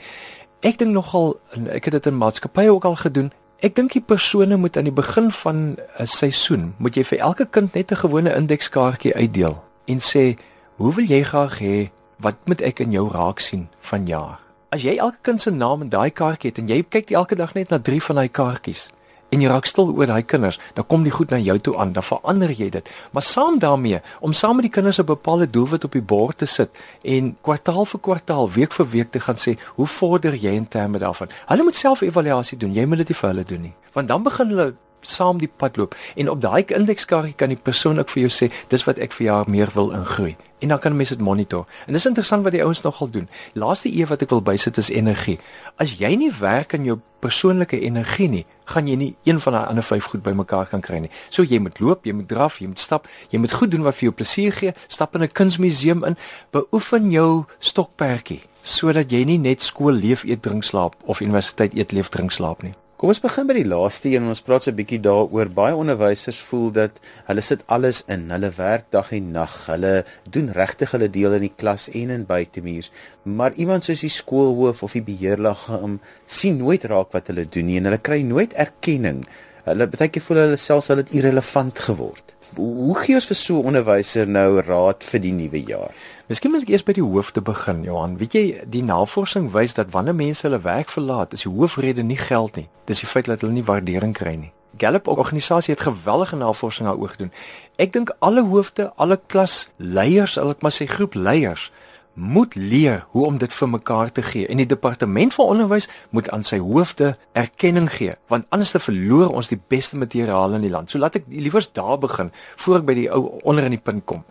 ek 0.64 0.80
dink 0.80 0.96
nogal 0.96 1.36
ek 1.76 1.90
het 1.90 2.00
dit 2.00 2.12
in 2.14 2.20
maatskappye 2.22 2.72
ook 2.72 2.88
al 2.88 2.96
gedoen. 3.04 3.32
Ek 3.64 3.78
dink 3.80 3.94
die 3.96 4.04
persone 4.04 4.58
moet 4.60 4.76
aan 4.76 4.90
die 4.90 4.96
begin 4.96 5.30
van 5.32 5.60
'n 5.80 6.06
seisoen 6.06 6.74
moet 6.84 6.98
jy 7.00 7.04
vir 7.04 7.20
elke 7.20 7.46
kind 7.46 7.74
net 7.74 7.92
'n 7.92 8.02
gewone 8.04 8.36
indekskaartjie 8.36 9.16
uitdeel 9.16 9.64
en 9.88 10.00
sê, 10.00 10.36
"Hoe 10.76 10.94
wil 10.94 11.06
jy 11.06 11.24
graag 11.24 11.60
hê 11.60 11.90
wat 12.20 12.36
moet 12.46 12.62
ek 12.62 12.80
in 12.80 12.92
jou 12.92 13.08
raak 13.08 13.40
sien 13.40 13.70
vanjaar?" 13.80 14.40
As 14.70 14.82
jy 14.84 14.98
elke 14.98 15.18
kind 15.22 15.42
se 15.42 15.52
naam 15.52 15.82
in 15.82 15.90
daai 15.90 16.12
kaartjie 16.12 16.50
het 16.50 16.58
en 16.58 16.68
jy 16.68 16.84
kyk 16.90 17.12
elke 17.12 17.36
dag 17.36 17.54
net 17.54 17.70
na 17.70 17.80
3 17.80 18.04
van 18.04 18.16
daai 18.16 18.30
kaartjies, 18.30 18.92
en 19.34 19.42
jy 19.42 19.50
raak 19.50 19.68
stil 19.70 19.92
oor 19.94 20.10
daai 20.10 20.24
kinders, 20.30 20.60
dan 20.78 20.86
kom 20.90 21.04
die 21.06 21.14
goed 21.14 21.34
na 21.34 21.40
jou 21.42 21.58
toe 21.60 21.76
aan, 21.82 21.94
dan 21.96 22.06
verander 22.06 22.54
jy 22.54 22.70
dit. 22.74 22.90
Maar 23.12 23.26
saam 23.26 23.60
daarmee, 23.60 24.02
om 24.22 24.34
saam 24.38 24.60
met 24.60 24.70
die 24.70 24.74
kinders 24.74 25.00
'n 25.02 25.06
bepaalde 25.10 25.50
doelwit 25.50 25.84
op 25.84 25.92
die 25.92 26.02
bord 26.02 26.38
te 26.38 26.46
sit 26.46 26.70
en 27.04 27.36
kwartaal 27.42 27.86
vir 27.86 28.00
kwartaal, 28.00 28.50
week 28.50 28.74
vir 28.74 28.88
week 28.90 29.12
te 29.12 29.20
gaan 29.20 29.38
sê, 29.38 29.58
hoe 29.76 29.88
vorder 29.88 30.34
jy 30.36 30.54
in 30.54 30.68
terme 30.68 31.00
daarvan? 31.00 31.30
Hulle 31.46 31.64
moet 31.64 31.76
self 31.76 32.02
evaluasie 32.02 32.58
doen. 32.58 32.74
Jy 32.74 32.86
moet 32.86 32.98
dit 32.98 33.10
nie 33.10 33.16
vir 33.16 33.30
hulle 33.30 33.44
doen 33.44 33.62
nie. 33.62 33.74
Want 33.94 34.08
dan 34.08 34.24
begin 34.24 34.50
hulle 34.50 34.74
saam 35.04 35.38
die 35.38 35.52
pad 35.58 35.78
loop 35.78 35.96
en 36.16 36.30
op 36.30 36.42
daai 36.42 36.64
indekskaartjie 36.64 37.38
kan 37.38 37.54
die 37.54 37.60
persoon 37.60 38.00
ook 38.00 38.10
vir 38.10 38.28
jou 38.28 38.32
sê 38.32 38.52
dis 38.70 38.88
wat 38.88 38.98
ek 38.98 39.14
vir 39.14 39.26
jaar 39.26 39.50
meer 39.50 39.72
wil 39.76 39.92
ingroei 39.92 40.36
en 40.64 40.70
dan 40.70 40.80
kan 40.80 40.96
mense 40.96 41.16
dit 41.16 41.26
monitor. 41.26 41.68
En 41.88 41.94
dis 41.94 42.06
interessant 42.06 42.44
wat 42.44 42.56
die 42.56 42.64
ouens 42.64 42.82
nogal 42.82 43.10
doen. 43.12 43.28
Laaste 43.54 43.90
ee 43.92 44.06
wat 44.08 44.22
ek 44.24 44.32
wil 44.32 44.42
bysit 44.42 44.78
is 44.80 44.90
energie. 44.90 45.36
As 45.76 45.98
jy 46.00 46.14
nie 46.16 46.32
werk 46.40 46.74
aan 46.78 46.88
jou 46.88 46.96
persoonlike 47.24 47.80
energie 47.84 48.30
nie, 48.32 48.46
gaan 48.72 48.88
jy 48.88 48.96
nie 49.00 49.10
een 49.28 49.42
van 49.44 49.58
daai 49.58 49.66
ander 49.74 49.84
vyf 49.84 50.08
goed 50.14 50.24
bymekaar 50.24 50.72
kan 50.72 50.84
kry 50.86 51.02
nie. 51.04 51.12
So 51.30 51.44
jy 51.44 51.60
moet 51.60 51.84
loop, 51.84 52.08
jy 52.08 52.16
moet 52.16 52.30
draf, 52.32 52.62
jy 52.64 52.72
moet 52.72 52.80
stap, 52.80 53.12
jy 53.32 53.42
moet 53.44 53.52
goed 53.52 53.76
doen 53.76 53.84
wat 53.84 54.00
vir 54.00 54.08
jou 54.08 54.16
plesier 54.22 54.56
gee, 54.56 54.74
stap 54.88 55.16
in 55.16 55.24
'n 55.24 55.36
kunsmuseum 55.36 56.04
in, 56.08 56.18
beoefen 56.52 57.12
jou 57.12 57.46
stokperdjie 57.60 58.42
sodat 58.64 59.12
jy 59.12 59.26
nie 59.26 59.38
net 59.38 59.62
skool 59.62 59.92
leef 59.92 60.24
eet 60.24 60.42
drink 60.42 60.64
slaap 60.64 60.96
of 61.04 61.20
universiteit 61.20 61.76
eet 61.76 61.92
leef 61.92 62.10
drink 62.10 62.32
slaap 62.32 62.64
nie. 62.64 62.74
Kom 63.04 63.12
ons 63.12 63.20
begin 63.20 63.50
by 63.50 63.56
die 63.58 63.66
laaste 63.68 64.08
een 64.08 64.24
en 64.24 64.32
ons 64.32 64.40
praat 64.48 64.64
so 64.64 64.72
'n 64.72 64.78
bietjie 64.78 65.02
daaroor. 65.04 65.50
Baie 65.52 65.76
onderwysers 65.76 66.40
voel 66.40 66.72
dat 66.72 67.02
hulle 67.28 67.42
sit 67.42 67.66
alles 67.68 68.00
in. 68.08 68.32
Hulle 68.32 68.50
werk 68.56 68.86
dag 68.92 69.12
en 69.12 69.32
nag. 69.32 69.66
Hulle 69.68 70.06
doen 70.24 70.48
regtig 70.50 70.92
hulle 70.92 71.10
deel 71.10 71.34
in 71.34 71.42
die 71.42 71.52
klas 71.58 71.90
en 71.90 72.10
in 72.10 72.26
buitemuurs. 72.26 72.92
Maar 73.24 73.52
iemand 73.60 73.84
soos 73.84 74.00
die 74.00 74.10
skoolhoof 74.10 74.84
of 74.84 74.94
die 74.94 75.04
beheerliggaam 75.04 76.00
sien 76.26 76.58
nooit 76.58 76.84
raak 76.84 77.12
wat 77.12 77.28
hulle 77.28 77.46
doen 77.46 77.66
nie 77.66 77.78
en 77.78 77.84
hulle 77.84 78.00
kry 78.00 78.22
nooit 78.22 78.54
erkenning. 78.54 79.28
Hulle 79.64 79.86
baie 79.88 80.10
keer 80.12 80.24
voel 80.26 80.40
hulle 80.42 80.58
selfs 80.60 80.90
hulle 80.92 81.06
het 81.06 81.14
irrelevant 81.16 81.78
geword. 81.86 82.34
Hoe 82.58 82.96
gee 83.00 83.16
ons 83.16 83.30
vir 83.30 83.38
so 83.40 83.62
'n 83.62 83.70
onderwyser 83.70 84.28
nou 84.28 84.60
raad 84.60 85.04
vir 85.04 85.20
die 85.22 85.32
nuwe 85.32 85.62
jaar? 85.64 85.94
Miskien 86.28 86.52
moet 86.52 86.64
ek 86.64 86.70
eers 86.70 86.84
by 86.84 86.94
die 86.94 87.02
hoofde 87.04 87.42
begin, 87.42 87.84
Johan. 87.84 88.18
Weet 88.18 88.34
jy, 88.34 88.62
die 88.68 88.84
navorsing 88.84 89.52
wys 89.52 89.74
dat 89.74 89.92
wanneer 89.92 90.16
mense 90.16 90.48
hulle 90.48 90.60
werk 90.60 90.90
verlaat, 90.90 91.34
is 91.34 91.44
die 91.44 91.52
hoofrede 91.52 92.04
nie 92.04 92.18
geld 92.18 92.56
nie. 92.56 92.68
Dis 92.86 93.00
die 93.00 93.08
feit 93.08 93.26
dat 93.26 93.42
hulle 93.42 93.54
nie 93.54 93.64
waardering 93.64 94.14
kry 94.14 94.36
nie. 94.36 94.52
Gallup 94.78 95.08
organisasie 95.08 95.74
het 95.74 95.82
geweldige 95.82 96.36
navorsing 96.36 96.88
daaroor 96.88 97.10
gedoen. 97.10 97.32
Ek 97.78 97.94
dink 97.94 98.12
alle 98.20 98.42
hoofde, 98.42 98.92
alle 98.96 99.20
klasleiers, 99.28 100.38
al 100.38 100.50
ek 100.50 100.62
maar 100.62 100.72
sê 100.72 100.88
groepleiers, 100.88 101.72
moet 102.14 102.56
leer 102.56 103.06
hoe 103.10 103.26
om 103.26 103.38
dit 103.38 103.54
vir 103.54 103.70
mekaar 103.70 104.12
te 104.12 104.22
gee 104.22 104.48
en 104.48 104.60
die 104.62 104.70
departement 104.70 105.34
van 105.34 105.46
onderwys 105.56 105.88
moet 106.10 106.30
aan 106.30 106.44
sy 106.46 106.60
hoofde 106.62 107.16
erkenning 107.34 107.90
gee 107.92 108.14
want 108.30 108.46
anders 108.54 108.72
te 108.72 108.82
verloor 108.84 109.34
ons 109.34 109.50
die 109.50 109.60
beste 109.68 109.98
materiaal 109.98 110.54
in 110.54 110.62
die 110.66 110.74
land. 110.74 110.92
So 110.92 111.02
laat 111.02 111.18
ek 111.18 111.26
liewers 111.30 111.72
daar 111.74 111.98
begin 111.98 112.30
voor 112.56 112.82
ek 112.82 112.86
by 112.86 112.98
die 113.02 113.10
ou 113.10 113.40
onder 113.42 113.66
in 113.66 113.78
die 113.78 113.82
punt 113.82 114.06
kom. 114.06 114.24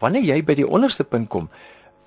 Wanneer 0.00 0.24
jy 0.24 0.40
by 0.44 0.56
die 0.56 0.68
onderste 0.68 1.04
punt 1.04 1.28
kom, 1.28 1.50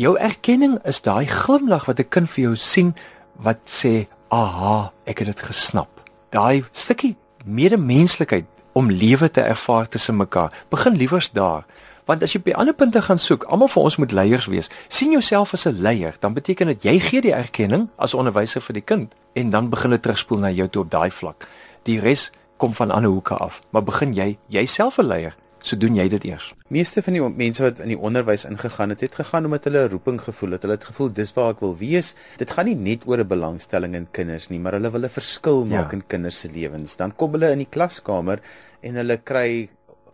jou 0.02 0.16
erkenning 0.18 0.80
is 0.90 1.04
daai 1.06 1.28
glimlag 1.30 1.86
wat 1.86 2.00
'n 2.00 2.10
kind 2.10 2.30
vir 2.30 2.44
jou 2.44 2.56
sien 2.56 2.96
wat 3.38 3.60
sê, 3.66 4.08
"Aha, 4.30 4.92
ek 5.06 5.20
het 5.20 5.28
dit 5.28 5.40
gesnap." 5.40 5.90
Daai 6.32 6.64
stukkie 6.72 7.16
medemenslikheid 7.46 8.46
om 8.74 8.92
lewe 8.92 9.32
te 9.32 9.42
ervaar 9.42 9.88
tussen 9.88 10.18
mekaar. 10.18 10.52
Begin 10.70 10.96
liewers 10.96 11.32
daar. 11.32 11.66
Want 12.06 12.24
as 12.24 12.34
jy 12.34 12.42
by 12.44 12.52
ander 12.60 12.76
punte 12.76 13.02
gaan 13.02 13.20
soek, 13.20 13.44
almal 13.44 13.68
van 13.72 13.84
ons 13.84 13.96
moet 13.98 14.12
leiers 14.12 14.46
wees. 14.52 14.70
sien 14.88 15.12
jouself 15.12 15.54
as 15.54 15.66
'n 15.66 15.82
leier, 15.82 16.16
dan 16.20 16.34
beteken 16.34 16.68
dit 16.68 16.84
jy 16.84 17.00
gee 17.00 17.22
die 17.22 17.34
erkenning 17.34 17.90
as 17.98 18.14
onderwyser 18.14 18.62
vir 18.62 18.74
die 18.74 18.82
kind 18.82 19.16
en 19.34 19.50
dan 19.50 19.70
begin 19.70 19.90
dit 19.90 20.02
terugspoel 20.02 20.40
na 20.40 20.52
jou 20.52 20.68
toe 20.68 20.82
op 20.82 20.92
daai 20.92 21.12
vlak. 21.12 21.48
Die 21.84 22.00
res 22.00 22.32
kom 22.58 22.74
van 22.74 22.92
ander 22.92 23.10
hoeke 23.10 23.36
af, 23.36 23.62
maar 23.70 23.84
begin 23.84 24.14
jy 24.14 24.38
jouself 24.48 24.98
'n 25.00 25.06
leier, 25.06 25.36
so 25.60 25.78
doen 25.78 25.96
jy 25.96 26.10
dit 26.10 26.24
eers. 26.24 26.54
Meeste 26.68 27.02
van 27.02 27.14
die 27.14 27.22
mense 27.22 27.64
wat 27.64 27.80
in 27.80 27.88
die 27.88 28.00
onderwys 28.00 28.46
ingegaan 28.46 28.90
het, 28.90 29.02
het 29.02 29.16
gegaan 29.16 29.46
omdat 29.46 29.64
hulle 29.64 29.88
'n 29.88 29.90
roeping 29.90 30.22
gevoel 30.22 30.52
het. 30.52 30.62
Hulle 30.62 30.76
het 30.76 30.84
gevoel 30.84 31.14
dis 31.14 31.34
waar 31.34 31.50
ek 31.50 31.60
wil 31.60 31.78
wees. 31.78 32.16
Dit 32.38 32.52
gaan 32.52 32.66
nie 32.66 32.76
net 32.76 33.08
oor 33.08 33.18
'n 33.18 33.28
belangstelling 33.28 33.96
in 33.96 34.08
kinders 34.12 34.50
nie, 34.50 34.60
maar 34.60 34.74
hulle 34.74 34.92
wil 34.92 35.04
'n 35.04 35.10
verskil 35.10 35.66
maak 35.66 35.92
ja. 35.92 35.98
in 35.98 36.04
kinders 36.08 36.40
se 36.40 36.50
lewens. 36.52 36.96
Dan 36.96 37.16
kom 37.16 37.32
hulle 37.32 37.52
in 37.52 37.58
die 37.58 37.70
klaskamer 37.70 38.40
en 38.82 38.96
hulle 38.96 39.18
kry 39.18 39.70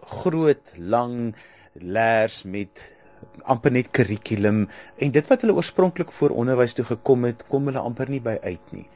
groot, 0.06 0.62
lang 0.78 1.34
leers 1.84 2.44
met 2.44 2.84
amper 3.50 3.74
net 3.74 3.90
kurrikulum 3.96 4.68
en 4.98 5.12
dit 5.16 5.32
wat 5.32 5.42
hulle 5.44 5.56
oorspronklik 5.58 6.12
voor 6.16 6.36
onderwys 6.36 6.76
toe 6.78 6.86
gekom 6.86 7.28
het, 7.28 7.46
kom 7.48 7.68
hulle 7.70 7.82
amper 7.84 8.12
nie 8.12 8.22
by 8.24 8.38
uit 8.44 8.76
nie. 8.76 8.88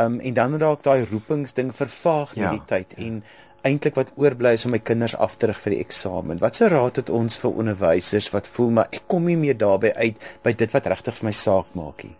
Um 0.00 0.20
en 0.20 0.34
dan 0.34 0.58
raak 0.60 0.84
daai 0.84 1.04
roepingsding 1.10 1.72
vervaag 1.76 2.36
met 2.36 2.44
ja, 2.44 2.52
die 2.56 2.66
tyd 2.68 2.94
en 2.96 3.22
eintlik 3.62 3.96
wat 3.98 4.12
oorbly 4.18 4.54
is 4.56 4.64
om 4.66 4.74
my 4.74 4.80
kinders 4.82 5.14
af 5.14 5.36
te 5.38 5.46
rig 5.50 5.60
vir 5.62 5.76
die 5.76 5.82
eksamen. 5.84 6.40
Wat 6.42 6.58
se 6.58 6.68
raad 6.72 6.98
het 6.98 7.12
ons 7.14 7.36
vir 7.38 7.60
onderwysers 7.62 8.30
wat 8.34 8.48
voel 8.50 8.72
maar 8.78 8.88
ek 8.90 9.06
kom 9.10 9.28
nie 9.28 9.38
meer 9.38 9.58
daarbey 9.58 9.92
uit 9.94 10.32
by 10.42 10.54
dit 10.56 10.72
wat 10.74 10.88
regtig 10.90 11.20
vir 11.20 11.28
my 11.30 11.34
saak 11.36 11.76
maak 11.78 12.02
nie? 12.08 12.16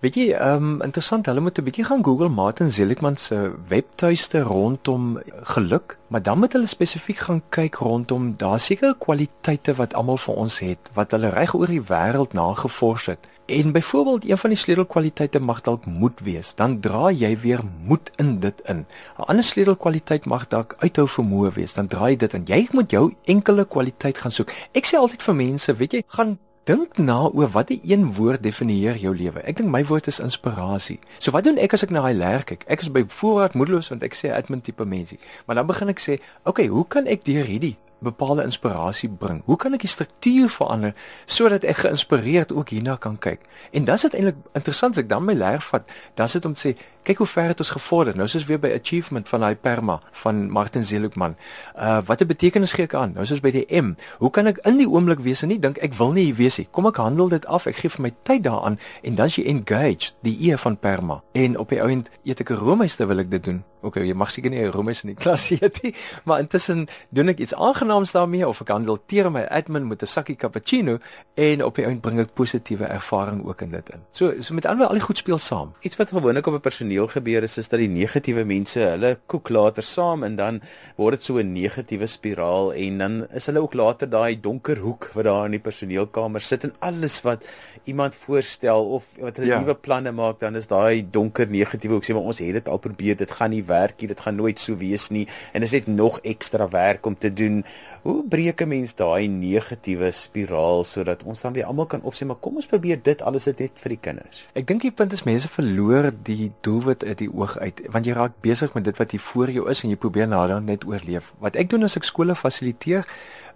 Weet 0.00 0.14
jy, 0.16 0.30
ehm 0.32 0.62
um, 0.64 0.76
interessant, 0.80 1.26
hulle 1.28 1.42
moet 1.44 1.58
'n 1.60 1.64
bietjie 1.64 1.84
gaan 1.84 2.04
Google 2.04 2.28
Martin 2.28 2.70
Seligman 2.72 3.16
se 3.16 3.52
webtuiste 3.68 4.40
rondom 4.40 5.20
geluk, 5.42 5.98
maar 6.08 6.22
dan 6.22 6.38
moet 6.38 6.52
hulle 6.52 6.66
spesifiek 6.66 7.16
gaan 7.16 7.42
kyk 7.48 7.74
rondom 7.74 8.36
daar 8.36 8.60
seker 8.60 8.94
kwaliteite 8.98 9.74
wat 9.74 9.94
almal 9.94 10.16
van 10.16 10.34
ons 10.34 10.58
het 10.58 10.90
wat 10.94 11.10
hulle 11.10 11.28
reg 11.28 11.54
oor 11.54 11.66
die 11.66 11.82
wêreld 11.82 12.32
nagevors 12.32 13.06
het. 13.06 13.28
En 13.46 13.72
byvoorbeeld 13.72 14.28
een 14.28 14.38
van 14.38 14.50
die 14.50 14.58
sleutelkwaliteite 14.58 15.40
mag 15.40 15.60
dalk 15.60 15.84
moed 15.84 16.20
wees. 16.20 16.54
Dan 16.54 16.80
dra 16.80 17.10
jy 17.10 17.38
weer 17.38 17.60
moed 17.84 18.10
in 18.16 18.38
dit 18.40 18.60
in. 18.64 18.86
'n 19.18 19.22
Ander 19.26 19.44
sleutelkwaliteit 19.44 20.24
mag 20.24 20.48
dalk 20.48 20.76
uithou 20.78 21.08
vermoë 21.08 21.52
wees. 21.52 21.74
Dan 21.74 21.86
draai 21.86 22.16
dit 22.16 22.34
in. 22.34 22.44
Jy 22.46 22.68
moet 22.72 22.90
jou 22.90 23.14
enkele 23.24 23.64
kwaliteit 23.64 24.18
gaan 24.18 24.32
soek. 24.32 24.50
Ek 24.72 24.86
sê 24.86 24.96
altyd 24.96 25.22
vir 25.22 25.34
mense, 25.34 25.74
weet 25.74 25.92
jy, 25.92 26.02
gaan 26.06 26.38
Dink 26.70 27.00
na 27.02 27.24
oor 27.26 27.48
wat 27.50 27.66
die 27.66 27.80
een 27.82 28.12
woord 28.14 28.44
definieer 28.46 28.94
jou 29.02 29.10
lewe. 29.16 29.40
Ek 29.42 29.56
dink 29.58 29.72
my 29.72 29.80
woord 29.88 30.06
is 30.06 30.20
inspirasie. 30.22 31.00
So 31.18 31.34
wat 31.34 31.48
doen 31.48 31.58
ek 31.58 31.74
as 31.74 31.82
ek 31.82 31.90
na 31.90 32.04
daai 32.04 32.14
leer 32.14 32.44
kyk? 32.46 32.62
Ek 32.70 32.84
is 32.84 32.92
by 32.94 33.02
voorraad 33.10 33.56
moedeloos 33.58 33.90
want 33.90 34.06
ek 34.06 34.14
sê 34.14 34.30
admin 34.36 34.62
tipe 34.62 34.86
mensie. 34.86 35.18
Maar 35.48 35.58
dan 35.58 35.66
begin 35.66 35.90
ek 35.90 35.98
sê, 35.98 36.20
"Oké, 36.20 36.50
okay, 36.50 36.66
hoe 36.70 36.86
kan 36.86 37.10
ek 37.10 37.24
deur 37.26 37.42
hierdie 37.44 37.74
bepaalde 38.00 38.42
inspirasie 38.42 39.08
bring. 39.08 39.42
Hoe 39.44 39.56
kan 39.56 39.74
ek 39.76 39.84
die 39.84 39.90
struktuur 39.90 40.48
verander 40.52 40.94
sodat 41.28 41.64
ek 41.68 41.82
geïnspireerd 41.84 42.52
ook 42.56 42.72
hierna 42.72 42.96
kan 42.96 43.18
kyk? 43.20 43.44
En 43.76 43.84
dan 43.84 44.00
is 44.00 44.06
dit 44.08 44.16
eintlik 44.18 44.40
interessant 44.56 44.96
as 44.96 45.02
ek 45.04 45.10
dan 45.10 45.24
my 45.26 45.36
leer 45.36 45.60
vat, 45.70 45.92
dan 46.14 46.28
sit 46.28 46.46
om 46.48 46.56
te 46.56 46.62
sê, 46.62 46.72
kyk 47.02 47.22
hoe 47.22 47.26
ver 47.26 47.50
het 47.52 47.60
ons 47.62 47.70
gevorder. 47.70 48.16
Nou 48.16 48.26
is 48.28 48.34
ons 48.34 48.46
weer 48.48 48.60
by 48.60 48.72
achievement 48.76 49.28
van 49.28 49.40
daai 49.40 49.56
perma 49.56 50.00
van 50.22 50.50
Martin 50.50 50.84
Seligman. 50.84 51.36
Uh 51.76 51.98
watter 52.06 52.26
betekenis 52.26 52.72
gee 52.76 52.88
ek 52.88 52.94
aan? 52.94 53.14
Nou 53.16 53.24
is 53.26 53.32
ons 53.34 53.42
by 53.44 53.52
die 53.54 53.66
M. 53.80 53.94
Hoe 54.18 54.30
kan 54.30 54.50
ek 54.50 54.62
in 54.68 54.80
die 54.80 54.88
oomblik 54.88 55.22
wees 55.24 55.42
en 55.42 55.52
nie 55.52 55.58
dink 55.58 55.80
ek 55.84 55.96
wil 55.98 56.12
nie 56.16 56.28
hier 56.30 56.38
wees 56.38 56.60
nie. 56.60 56.68
Kom 56.70 56.88
ek 56.90 57.00
handel 57.02 57.32
dit 57.32 57.46
af. 57.46 57.66
Ek 57.70 57.80
gee 57.80 57.92
vir 57.96 58.06
my 58.08 58.12
tyd 58.28 58.44
daaraan 58.48 58.78
en 59.02 59.18
dan 59.18 59.32
is 59.32 59.40
jy 59.40 59.46
engaged, 59.50 60.14
die 60.26 60.36
E 60.50 60.56
van 60.56 60.76
perma. 60.76 61.20
En 61.32 61.58
op 61.58 61.72
die 61.72 61.82
ouend 61.82 62.10
eet 62.24 62.40
ek 62.40 62.50
'n 62.50 62.62
roomys 62.62 62.96
terwyl 62.96 63.20
ek 63.20 63.30
dit 63.30 63.44
doen. 63.44 63.64
OK, 63.80 63.96
jy 64.04 64.12
mag 64.12 64.30
seker 64.30 64.52
nie 64.52 64.60
'n 64.60 64.72
roomys 64.72 65.02
in 65.04 65.14
die 65.14 65.20
klas 65.24 65.50
eet 65.50 65.82
nie, 65.82 65.94
maar 66.24 66.40
intussen 66.40 66.86
doen 67.10 67.28
ek 67.32 67.40
iets 67.40 67.54
aangenaams 67.54 68.12
daarmee 68.12 68.46
of 68.46 68.60
ek 68.60 68.68
handel 68.68 68.98
teer 69.06 69.30
my 69.32 69.46
admin 69.48 69.88
met 69.88 70.02
'n 70.02 70.06
sakkie 70.06 70.36
cappuccino 70.36 70.98
en 71.34 71.64
op 71.64 71.76
die 71.76 71.86
ouend 71.86 72.00
bring 72.00 72.20
ek 72.20 72.34
positiewe 72.34 72.84
ervaring 72.84 73.44
ook 73.46 73.62
in 73.62 73.70
dit 73.70 73.88
in. 73.90 74.00
So 74.12 74.40
so 74.40 74.54
met 74.54 74.66
ander 74.66 74.86
al 74.86 75.00
die 75.00 75.06
goed 75.06 75.16
speel 75.16 75.38
saam. 75.38 75.72
Iets 75.80 75.96
wat 75.96 76.08
gewoonlik 76.12 76.46
op 76.46 76.54
'n 76.54 76.60
personeel 76.90 77.06
gebeur 77.06 77.42
is 77.44 77.58
is 77.58 77.68
dat 77.70 77.78
die 77.78 77.88
negatiewe 77.88 78.42
mense 78.44 78.80
hulle 78.80 79.12
koek 79.30 79.50
later 79.50 79.82
saam 79.86 80.24
en 80.26 80.36
dan 80.36 80.60
word 80.98 81.18
dit 81.18 81.24
so 81.24 81.38
'n 81.38 81.52
negatiewe 81.52 82.06
spiraal 82.06 82.72
en 82.74 82.98
dan 82.98 83.26
is 83.30 83.46
hulle 83.46 83.62
ook 83.62 83.74
later 83.74 84.10
daai 84.10 84.40
donker 84.40 84.78
hoek 84.78 85.10
wat 85.14 85.24
daar 85.24 85.44
in 85.46 85.52
die 85.52 85.60
personeelkamer 85.60 86.40
sit 86.40 86.64
en 86.64 86.72
alles 86.80 87.22
wat 87.22 87.46
iemand 87.84 88.14
voorstel 88.14 88.84
of 88.96 89.06
wat 89.20 89.36
hulle 89.36 89.52
ja. 89.52 89.60
nuwe 89.60 89.74
planne 89.74 90.12
maak 90.12 90.40
dan 90.40 90.56
is 90.56 90.66
daai 90.66 91.06
donker 91.10 91.46
negatiewe 91.46 91.94
hoek 91.94 92.04
sê 92.04 92.12
maar 92.12 92.26
ons 92.26 92.38
het 92.38 92.52
dit 92.52 92.68
al 92.68 92.78
probeer 92.78 93.16
dit 93.16 93.30
gaan 93.30 93.50
nie 93.50 93.64
werk 93.64 94.00
nie 94.00 94.08
dit 94.08 94.20
gaan 94.20 94.36
nooit 94.36 94.58
so 94.58 94.74
wees 94.76 95.10
nie 95.10 95.28
en 95.52 95.62
is 95.62 95.72
net 95.72 95.86
nog 95.86 96.18
ekstra 96.22 96.68
werk 96.68 97.06
om 97.06 97.14
te 97.14 97.30
doen 97.32 97.64
Hoe 98.02 98.24
breek 98.24 98.62
'n 98.62 98.68
mens 98.68 98.94
daai 98.94 99.28
negatiewe 99.28 100.10
spiraal 100.10 100.84
sodat 100.84 101.22
ons 101.22 101.40
dan 101.40 101.52
weer 101.52 101.64
almal 101.64 101.86
kan 101.86 102.00
opsê 102.00 102.26
maar 102.26 102.40
kom 102.40 102.54
ons 102.56 102.66
probeer 102.66 103.02
dit 103.02 103.22
alles 103.22 103.44
net 103.44 103.70
vir 103.74 103.88
die 103.88 103.98
kinders. 104.00 104.48
Ek 104.54 104.66
dink 104.66 104.82
die 104.82 104.90
punt 104.90 105.12
is 105.12 105.24
mense 105.24 105.48
verloor 105.48 106.10
die 106.22 106.52
doelwit 106.60 107.04
uit 107.04 107.18
die 107.18 107.32
oog 107.32 107.58
uit 107.58 107.82
want 107.92 108.06
jy 108.06 108.12
raak 108.12 108.40
besig 108.40 108.74
met 108.74 108.84
dit 108.84 108.96
wat 108.96 109.10
hier 109.10 109.20
voor 109.20 109.50
jou 109.50 109.68
is 109.68 109.84
en 109.84 109.90
jy 109.90 109.96
probeer 109.96 110.28
nader 110.28 110.62
net 110.62 110.84
oorleef. 110.84 111.34
Wat 111.38 111.56
ek 111.56 111.70
doen 111.70 111.82
as 111.82 111.96
ek 111.96 112.04
skole 112.04 112.34
fasiliteer 112.34 113.04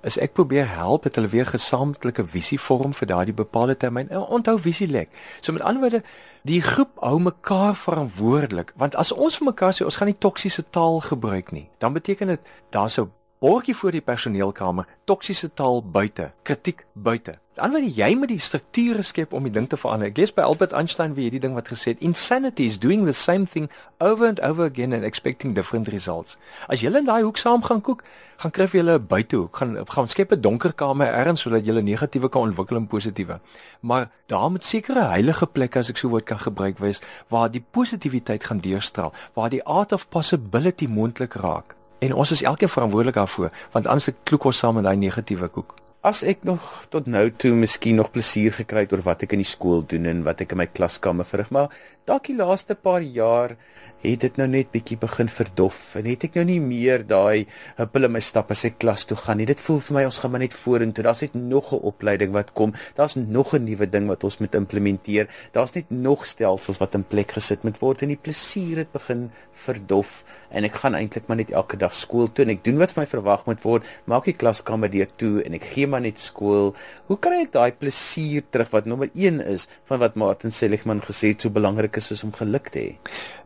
is 0.02 0.18
ek 0.18 0.32
probeer 0.32 0.68
help 0.68 1.02
dat 1.02 1.14
hulle 1.14 1.28
weer 1.28 1.46
gesamentlike 1.46 2.26
visie 2.26 2.60
vorm 2.60 2.92
vir 2.92 3.08
daardie 3.08 3.34
bepaalde 3.34 3.76
termyn. 3.76 4.10
Onthou 4.10 4.58
visie 4.58 4.88
lek. 4.88 5.08
So 5.40 5.52
met 5.52 5.62
ander 5.62 5.80
woorde, 5.80 6.02
die 6.42 6.60
groep 6.60 7.00
hou 7.00 7.18
mekaar 7.18 7.74
verantwoordelik 7.74 8.72
want 8.76 8.94
as 8.94 9.12
ons 9.12 9.36
vir 9.36 9.46
mekaar 9.46 9.72
sê 9.72 9.84
ons 9.84 9.96
gaan 9.96 10.12
nie 10.12 10.20
toksiese 10.20 10.64
taal 10.70 11.00
gebruik 11.00 11.52
nie, 11.52 11.68
dan 11.78 11.92
beteken 11.92 12.28
dit 12.28 12.40
daar 12.70 12.90
sou 12.90 13.08
borgie 13.44 13.76
voor 13.76 13.92
die 13.92 14.00
personeelkamer, 14.00 14.86
toksiese 15.04 15.50
taal 15.52 15.82
buite, 15.84 16.30
kritiek 16.48 16.86
buite. 16.92 17.34
Dan 17.54 17.74
wanneer 17.74 17.92
jy 17.92 18.06
met 18.18 18.30
die 18.32 18.40
strukture 18.40 19.02
skep 19.04 19.34
om 19.36 19.44
die 19.44 19.52
ding 19.52 19.66
te 19.70 19.76
verander. 19.78 20.08
Ek 20.08 20.16
lees 20.18 20.32
by 20.34 20.46
Albert 20.46 20.72
Einstein 20.74 21.12
wie 21.14 21.26
hierdie 21.26 21.42
ding 21.42 21.52
wat 21.54 21.68
gesê 21.70 21.92
het, 21.92 22.00
insanity 22.02 22.64
is 22.70 22.80
doing 22.80 23.04
the 23.04 23.14
same 23.14 23.44
thing 23.46 23.68
over 24.00 24.26
and 24.30 24.40
over 24.40 24.64
again 24.64 24.96
and 24.96 25.04
expecting 25.04 25.52
different 25.54 25.92
results. 25.92 26.38
As 26.72 26.80
jy 26.80 26.90
in 26.96 27.06
daai 27.10 27.20
hoek 27.20 27.38
saam 27.38 27.62
gaan 27.68 27.84
kook, 27.84 28.02
gaan 28.40 28.54
kry 28.56 28.66
jy 28.72 28.82
'n 28.82 29.06
buitehoek, 29.12 29.60
gaan 29.60 29.76
gaan 29.92 30.08
skep 30.08 30.32
'n 30.32 30.40
donker 30.40 30.72
kamer 30.72 31.12
ergens 31.12 31.44
sodat 31.44 31.68
'n 31.68 31.84
negatiewe 31.84 32.30
kan 32.30 32.48
ontwikkel 32.48 32.76
en 32.76 32.88
positiewe. 32.88 33.40
Maar 33.82 34.10
daar 34.26 34.50
moet 34.50 34.64
sekere 34.64 35.12
heilige 35.12 35.46
plekke 35.46 35.78
as 35.78 35.90
ek 35.90 35.98
so 35.98 36.08
woord 36.08 36.24
kan 36.24 36.38
gebruik 36.38 36.78
wees 36.78 37.02
waar 37.28 37.50
die 37.50 37.64
positiwiteit 37.70 38.44
gaan 38.44 38.58
deurstraal, 38.58 39.12
waar 39.34 39.50
die 39.50 39.64
art 39.64 39.92
of 39.92 40.08
possibility 40.08 40.86
moontlik 40.86 41.34
raak. 41.34 41.76
En 42.04 42.12
ons 42.12 42.30
is 42.30 42.42
elkeen 42.42 42.68
verantwoordelik 42.68 43.16
daarvoor, 43.20 43.50
want 43.73 43.87
anders 43.87 44.11
ek 44.12 44.20
kloek 44.28 44.50
ons 44.50 44.61
saam 44.61 44.82
in 44.82 44.88
daai 44.88 44.96
negatiewe 45.00 45.49
koek. 45.56 45.78
as 46.04 46.20
ek 46.28 46.42
nog 46.44 46.61
tot 46.92 47.06
nou 47.08 47.23
toe 47.40 47.54
miskien 47.56 47.96
nog 47.96 48.11
plesier 48.12 48.52
gekry 48.52 48.82
het 48.84 48.90
oor 48.92 49.00
wat 49.06 49.23
ek 49.25 49.32
in 49.32 49.40
die 49.40 49.49
skool 49.49 49.80
doen 49.88 50.04
en 50.11 50.20
wat 50.26 50.42
ek 50.44 50.50
in 50.52 50.61
my 50.61 50.66
klaskamer 50.68 51.25
verrig, 51.25 51.49
maar 51.49 51.73
dalk 52.04 52.28
die 52.28 52.37
laaste 52.37 52.76
paar 52.76 53.00
jaar 53.00 53.54
het 54.02 54.20
dit 54.20 54.37
nou 54.37 54.44
net 54.52 54.68
bietjie 54.68 54.99
begin 55.00 55.30
verdof 55.32 55.78
en 55.96 56.04
het 56.11 56.26
ek 56.28 56.37
nou 56.37 56.44
nie 56.50 56.58
meer 56.61 57.06
daai 57.08 57.46
huppel 57.78 58.04
in 58.04 58.12
my 58.18 58.20
stap 58.20 58.52
as 58.52 58.66
ek 58.68 58.76
klas 58.82 59.06
toe 59.08 59.16
gaan 59.16 59.40
nie. 59.40 59.49
Dit 59.49 59.62
voel 59.64 59.80
vir 59.87 59.96
my 59.96 60.02
ons 60.11 60.18
gaan 60.20 60.34
maar 60.34 60.44
net 60.44 60.56
vorentoe. 60.58 61.06
Daar's 61.06 61.25
net 61.25 61.38
nog 61.40 61.73
'n 61.73 61.80
opleiding 61.80 62.37
wat 62.37 62.52
kom. 62.52 62.75
Daar's 63.00 63.16
nog 63.16 63.54
'n 63.54 63.64
nuwe 63.64 63.88
ding 63.88 64.06
wat 64.06 64.25
ons 64.25 64.38
moet 64.44 64.54
implementeer. 64.54 65.28
Daar's 65.52 65.73
net 65.73 65.88
nog 65.90 66.26
stelsels 66.26 66.78
wat 66.78 66.94
in 66.94 67.04
plek 67.04 67.32
gesit 67.32 67.64
moet 67.64 67.80
word 67.80 68.02
en 68.02 68.08
die 68.08 68.20
plesier 68.20 68.76
het 68.76 68.92
begin 68.92 69.30
verdof 69.52 70.25
en 70.54 70.66
ek 70.68 70.78
gaan 70.82 70.96
eintlik 70.99 71.26
maar 71.28 71.40
net 71.40 71.52
elke 71.52 71.78
dag 71.80 71.94
skool 71.94 72.30
toe 72.32 72.46
en 72.46 72.54
ek 72.54 72.62
doen 72.66 72.78
wat 72.80 72.94
vir 72.94 73.02
my 73.02 73.06
verwag 73.11 73.44
moet 73.49 73.62
word. 73.66 73.90
Maak 74.11 74.28
die 74.30 74.37
klaskamer 74.38 74.92
deur 74.92 75.11
toe 75.20 75.42
en 75.44 75.58
ek 75.58 75.66
gee 75.75 75.90
maar 75.90 76.04
net 76.04 76.23
skool. 76.23 76.73
Hoe 77.11 77.18
kry 77.18 77.42
ek 77.44 77.52
daai 77.56 77.75
plesier 77.76 78.46
terug 78.54 78.73
wat 78.75 78.88
nommer 78.90 79.11
1 79.12 79.42
is 79.54 79.68
van 79.90 80.02
wat 80.04 80.16
Martin 80.20 80.54
Seligman 80.54 81.02
gesê 81.04 81.34
het 81.34 81.44
so 81.44 81.50
belangrik 81.50 81.99
is 82.00 82.25
om 82.25 82.32
geluk 82.32 82.70
te 82.75 82.87
hê? 82.87 82.90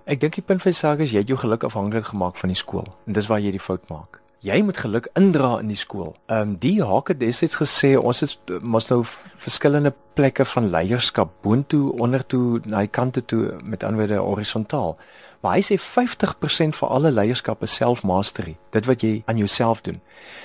Ek 0.08 0.20
dink 0.22 0.38
die 0.38 0.44
punt 0.44 0.64
die 0.64 0.72
saak 0.72 1.02
is 1.04 1.12
jy 1.12 1.24
het 1.24 1.28
jou 1.28 1.36
geluk 1.40 1.66
afhanklik 1.68 2.12
gemaak 2.12 2.38
van 2.40 2.52
die 2.52 2.56
skool. 2.56 2.88
En 3.06 3.16
dis 3.16 3.28
waar 3.28 3.42
jy 3.44 3.52
die 3.52 3.62
fout 3.62 3.84
maak. 3.92 4.22
Jy 4.46 4.60
moet 4.62 4.78
geluk 4.78 5.08
indra 5.18 5.56
in 5.58 5.72
die 5.72 5.76
skool. 5.76 6.12
Ehm 6.30 6.54
um, 6.54 6.58
die 6.62 6.78
Hake 6.86 7.12
het 7.12 7.20
destyds 7.20 7.58
gesê 7.58 7.96
ons 7.98 8.20
het 8.22 8.52
mos 8.62 8.86
nou 8.92 9.02
verskillende 9.04 9.92
plekke 10.18 10.44
van 10.44 10.70
leierskap 10.70 11.30
boontoe, 11.46 11.92
ondertoe, 12.02 12.60
na 12.66 12.82
die 12.82 12.90
kante 12.90 13.22
toe 13.24 13.54
met 13.62 13.84
anderwoorde 13.86 14.18
horisontaal. 14.18 14.96
Maar 15.40 15.54
hy 15.54 15.62
sê 15.62 15.76
50% 15.78 16.74
van 16.74 16.88
alle 16.88 17.12
leierskap 17.14 17.62
is 17.62 17.76
self-mastery, 17.78 18.56
dit 18.74 18.86
wat 18.90 19.04
jy 19.06 19.12
aan 19.30 19.38
jouself 19.38 19.84
doen. 19.86 20.00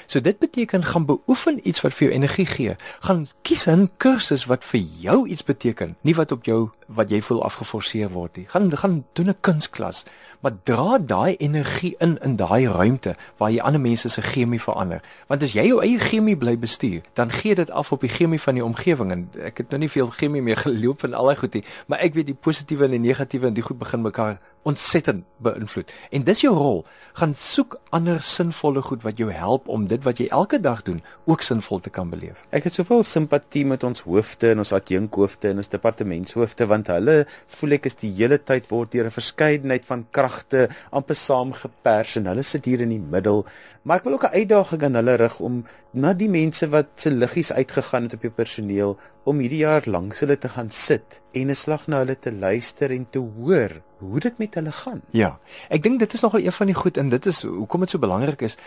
So 0.05 0.21
dit 0.21 0.37
beteken 0.37 0.85
gaan 0.85 1.07
beoefen 1.09 1.57
iets 1.67 1.81
wat 1.81 1.95
vir 1.97 2.07
jou 2.07 2.13
energie 2.13 2.45
gee. 2.45 2.75
Gaan 3.01 3.25
kies 3.41 3.65
'n 3.65 3.89
kursus 3.97 4.45
wat 4.45 4.63
vir 4.63 4.81
jou 5.01 5.27
iets 5.27 5.43
beteken, 5.43 5.95
nie 6.01 6.15
wat 6.15 6.31
op 6.31 6.45
jou 6.45 6.69
wat 6.87 7.09
jy 7.09 7.21
voel 7.21 7.43
afgeforceer 7.43 8.09
word 8.09 8.37
nie. 8.37 8.45
Gaan 8.47 8.77
gaan 8.77 9.05
doen 9.13 9.29
'n 9.29 9.37
kunsklas, 9.41 10.05
maar 10.39 10.53
dra 10.63 10.97
daai 10.99 11.35
energie 11.35 11.95
in 11.99 12.19
in 12.21 12.35
daai 12.35 12.67
ruimte 12.67 13.15
waar 13.37 13.51
jy 13.51 13.59
ander 13.59 13.81
mense 13.81 14.09
se 14.09 14.21
chemie 14.21 14.61
verander. 14.61 15.01
Want 15.27 15.43
as 15.43 15.53
jy 15.53 15.67
jou 15.67 15.81
eie 15.81 15.99
chemie 15.99 16.37
bly 16.37 16.57
bestuur, 16.59 17.01
dan 17.13 17.31
gee 17.31 17.55
dit 17.55 17.71
af 17.71 17.91
op 17.91 18.01
die 18.01 18.09
chemie 18.09 18.41
van 18.41 18.53
die 18.53 18.63
omgewing 18.63 19.11
en 19.11 19.29
ek 19.41 19.62
het 19.63 19.73
nou 19.73 19.81
nie 19.83 19.91
veel 19.91 20.11
chemie 20.13 20.43
meer 20.45 20.61
geloop 20.61 21.03
en 21.07 21.13
al 21.17 21.31
daai 21.31 21.39
goed 21.43 21.59
nie, 21.59 21.65
maar 21.87 22.03
ek 22.05 22.17
weet 22.17 22.31
die 22.31 22.39
positiewe 22.47 22.87
en 22.87 22.97
die 22.97 23.05
negatiewe 23.09 23.49
en 23.49 23.57
die 23.57 23.65
goed 23.65 23.79
begin 23.81 24.03
mekaar 24.05 24.39
ontsettend 24.63 25.25
beïnvloed. 25.43 25.91
En 26.15 26.23
dis 26.23 26.41
jou 26.45 26.53
rol. 26.55 26.81
Gaan 27.19 27.33
soek 27.35 27.75
ander 27.95 28.21
sinvolle 28.23 28.81
goed 28.85 29.03
wat 29.03 29.19
jou 29.19 29.27
help 29.33 29.67
om 29.71 29.87
dit 29.91 30.03
wat 30.07 30.21
jy 30.21 30.29
elke 30.31 30.59
dag 30.63 30.83
doen 30.87 31.01
ook 31.27 31.43
sinvol 31.43 31.81
te 31.83 31.91
kan 31.93 32.09
beleef. 32.11 32.39
Ek 32.55 32.69
het 32.69 32.77
soveel 32.77 33.03
simpatie 33.07 33.65
met 33.67 33.83
ons 33.83 34.05
hoofde 34.07 34.53
en 34.53 34.63
ons 34.63 34.73
adjunkhoofde 34.75 35.51
en 35.51 35.63
ons 35.63 35.73
departementshoofde 35.75 36.67
want 36.71 36.91
hulle 36.93 37.17
voel 37.57 37.77
ek 37.79 37.89
is 37.91 37.99
die 37.99 38.13
hele 38.15 38.39
tyd 38.39 38.69
word 38.71 38.93
deur 38.95 39.11
'n 39.11 39.17
verskeidenheid 39.19 39.85
van 39.85 40.07
kragte 40.11 40.69
amper 40.91 41.15
saamgepers 41.15 42.15
en 42.17 42.31
hulle 42.31 42.43
sit 42.43 42.65
hier 42.65 42.81
in 42.81 42.89
die 42.89 43.03
middel. 43.03 43.45
Maar 43.83 43.97
ek 43.97 44.03
wil 44.03 44.13
ook 44.13 44.27
'n 44.31 44.39
uitdaging 44.39 44.83
aan 44.83 44.95
hulle 44.95 45.15
rig 45.15 45.39
om 45.39 45.65
na 45.93 46.13
die 46.17 46.29
mense 46.29 46.67
wat 46.73 46.89
se 46.97 47.11
liggies 47.13 47.51
uitgegaan 47.53 48.07
het 48.07 48.15
op 48.17 48.23
jou 48.25 48.31
personeel 48.33 48.95
om 49.29 49.39
hierdie 49.43 49.61
jaar 49.61 49.85
langs 49.85 50.23
hulle 50.23 50.37
te 50.41 50.49
gaan 50.49 50.71
sit 50.73 51.21
en 51.31 51.49
'n 51.49 51.55
slag 51.55 51.87
na 51.87 52.01
hulle 52.01 52.19
te 52.19 52.31
luister 52.31 52.91
en 52.91 53.05
te 53.09 53.19
hoor 53.19 53.81
hoe 53.99 54.19
dit 54.19 54.37
met 54.37 54.53
hulle 54.55 54.71
gaan. 54.71 55.01
Ja, 55.11 55.39
ek 55.69 55.83
dink 55.83 55.99
dit 55.99 56.13
is 56.13 56.21
nogal 56.21 56.39
een 56.39 56.51
van 56.51 56.67
die 56.67 56.75
goed 56.75 56.97
en 56.97 57.09
dit 57.09 57.25
is 57.25 57.41
hoekom 57.41 57.79
dit 57.79 57.89
so 57.89 57.99
belangrik 57.99 58.41
is 58.41 58.57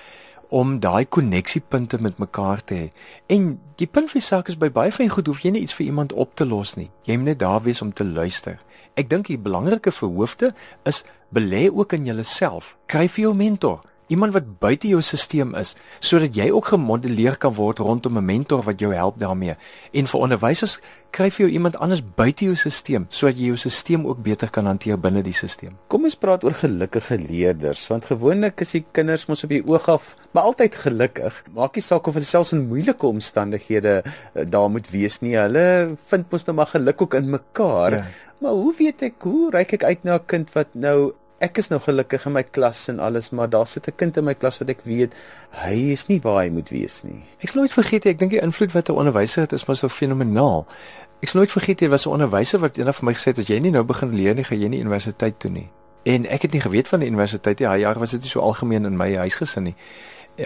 om 0.49 0.81
daai 0.81 1.05
koneksiepunte 1.05 1.99
met 2.01 2.19
mekaar 2.19 2.65
te 2.65 2.75
hê. 2.75 2.89
En 3.27 3.61
die 3.77 3.87
punt 3.87 4.11
vir 4.11 4.21
saak 4.21 4.49
is 4.49 4.59
by 4.59 4.71
baie 4.71 4.93
van 4.93 5.09
goed 5.09 5.27
hoef 5.27 5.43
jy 5.43 5.51
nie 5.51 5.63
iets 5.63 5.75
vir 5.75 5.87
iemand 5.87 6.13
op 6.13 6.35
te 6.35 6.47
los 6.47 6.77
nie. 6.77 6.91
Jy 7.03 7.17
moet 7.17 7.25
net 7.25 7.39
daar 7.39 7.63
wees 7.63 7.83
om 7.83 7.93
te 7.93 8.05
luister. 8.05 8.61
Ek 8.95 9.11
dink 9.11 9.27
die 9.27 9.39
belangrike 9.39 9.93
vir 9.93 10.09
hoofde 10.09 10.55
is 10.85 11.05
belê 11.35 11.69
ook 11.71 11.93
in 11.93 12.05
jouself. 12.05 12.77
Kry 12.87 13.09
vir 13.09 13.23
jou 13.23 13.35
mentor 13.35 13.83
iemand 14.07 14.33
wat 14.33 14.59
buite 14.61 14.89
jou 14.89 15.01
stelsel 15.03 15.55
is 15.59 15.75
sodat 15.99 16.37
jy 16.37 16.51
ook 16.55 16.71
gemodelleer 16.75 17.37
kan 17.43 17.55
word 17.55 17.79
rondom 17.79 18.19
'n 18.19 18.25
mentor 18.25 18.63
wat 18.63 18.81
jou 18.81 18.95
help 18.95 19.19
daarmee. 19.19 19.57
En 19.93 20.07
vir 20.07 20.21
onderwysers 20.21 20.79
kry 21.11 21.31
jy 21.31 21.47
iemand 21.47 21.77
anders 21.77 22.03
buite 22.17 22.45
jou 22.45 22.55
stelsel 22.55 23.07
sodat 23.09 23.39
jy 23.39 23.47
jou 23.47 23.57
stelsel 23.57 24.07
ook 24.07 24.23
beter 24.23 24.51
kan 24.51 24.67
hanteer 24.67 25.01
binne 25.01 25.23
die 25.23 25.33
stelsel. 25.33 25.73
Kom 25.89 26.05
ons 26.05 26.15
praat 26.15 26.45
oor 26.45 26.55
gelukkige 26.55 27.19
leerders 27.19 27.89
want 27.89 28.05
gewoonlik 28.05 28.61
is 28.61 28.71
die 28.71 28.85
kinders 28.93 29.27
mos 29.27 29.45
op 29.45 29.51
die 29.51 29.67
oog 29.67 29.89
af 29.89 30.17
maar 30.33 30.45
altyd 30.45 30.75
gelukkig. 30.75 31.45
Maak 31.55 31.75
nie 31.75 31.83
saak 31.83 32.07
of 32.07 32.15
hulle 32.15 32.29
selfs 32.29 32.53
in 32.53 32.69
moeilike 32.69 33.07
omstandighede 33.07 34.03
uh, 34.05 34.45
daar 34.45 34.71
moet 34.71 34.91
wees 34.91 35.21
nie. 35.21 35.37
Hulle 35.37 35.97
vind 36.11 36.31
mos 36.31 36.45
nou 36.45 36.57
maar 36.57 36.67
geluk 36.67 37.03
ook 37.03 37.15
in 37.15 37.31
mekaar. 37.31 37.93
Ja. 37.93 38.05
Maar 38.39 38.53
hoe 38.53 38.75
weet 38.77 39.03
ek 39.03 39.15
hoe 39.25 39.51
reik 39.51 39.73
ek 39.73 39.85
uit 39.85 40.05
na 40.05 40.19
'n 40.19 40.27
kind 40.27 40.53
wat 40.53 40.75
nou 40.75 41.15
ek 41.39 41.59
is 41.61 41.69
nou 41.69 41.79
gelukkig 41.85 42.25
in 42.27 42.33
my 42.33 42.43
klas 42.43 42.87
en 42.89 43.01
alles, 43.01 43.31
maar 43.31 43.49
daar 43.51 43.67
sit 43.67 43.89
'n 43.89 43.97
kind 43.97 44.17
in 44.17 44.25
my 44.25 44.35
klas 44.35 44.59
wat 44.59 44.71
ek 44.71 44.81
weet 44.85 45.13
hy 45.51 45.93
is 45.93 46.07
nie 46.09 46.21
waar 46.21 46.43
hy 46.43 46.51
moet 46.51 46.69
wees 46.71 47.03
nie. 47.05 47.25
Ek 47.41 47.49
sal 47.49 47.61
nooit 47.61 47.73
vergeet 47.73 48.05
nie, 48.05 48.13
ek 48.13 48.19
dink 48.19 48.31
die 48.31 48.41
invloed 48.41 48.73
wat 48.73 48.89
'n 48.89 48.97
onderwyser 48.97 49.43
het 49.43 49.53
is 49.53 49.67
mos 49.67 49.79
so 49.79 49.89
fenomenaal. 49.89 50.67
Ek 51.23 51.29
sal 51.29 51.41
nooit 51.41 51.53
vergeet 51.53 51.81
jy 51.81 51.89
was 51.89 52.07
'n 52.07 52.11
onderwyser 52.11 52.61
wat 52.61 52.79
eendag 52.79 52.97
vir 52.97 53.05
my 53.05 53.13
gesê 53.13 53.25
het 53.25 53.39
as 53.39 53.49
jy 53.49 53.59
nie 53.59 53.71
nou 53.71 53.85
begin 53.85 54.15
leer 54.15 54.35
nie, 54.35 54.45
gaan 54.45 54.61
jy 54.61 54.69
nie 54.69 54.81
universiteit 54.81 55.39
toe 55.39 55.51
nie. 55.51 55.71
En 56.05 56.27
ek 56.27 56.43
het 56.43 56.53
nie 56.53 56.61
geweet 56.61 56.89
van 56.89 57.01
die 57.01 57.09
universiteit 57.09 57.59
nie. 57.59 57.67
Daai 57.67 57.81
jaar 57.81 57.99
was 57.99 58.11
dit 58.11 58.21
nie 58.21 58.31
so 58.31 58.41
algemeen 58.41 58.85
in 58.85 58.97
my 58.97 59.15
huisgesin 59.15 59.63
nie 59.63 59.75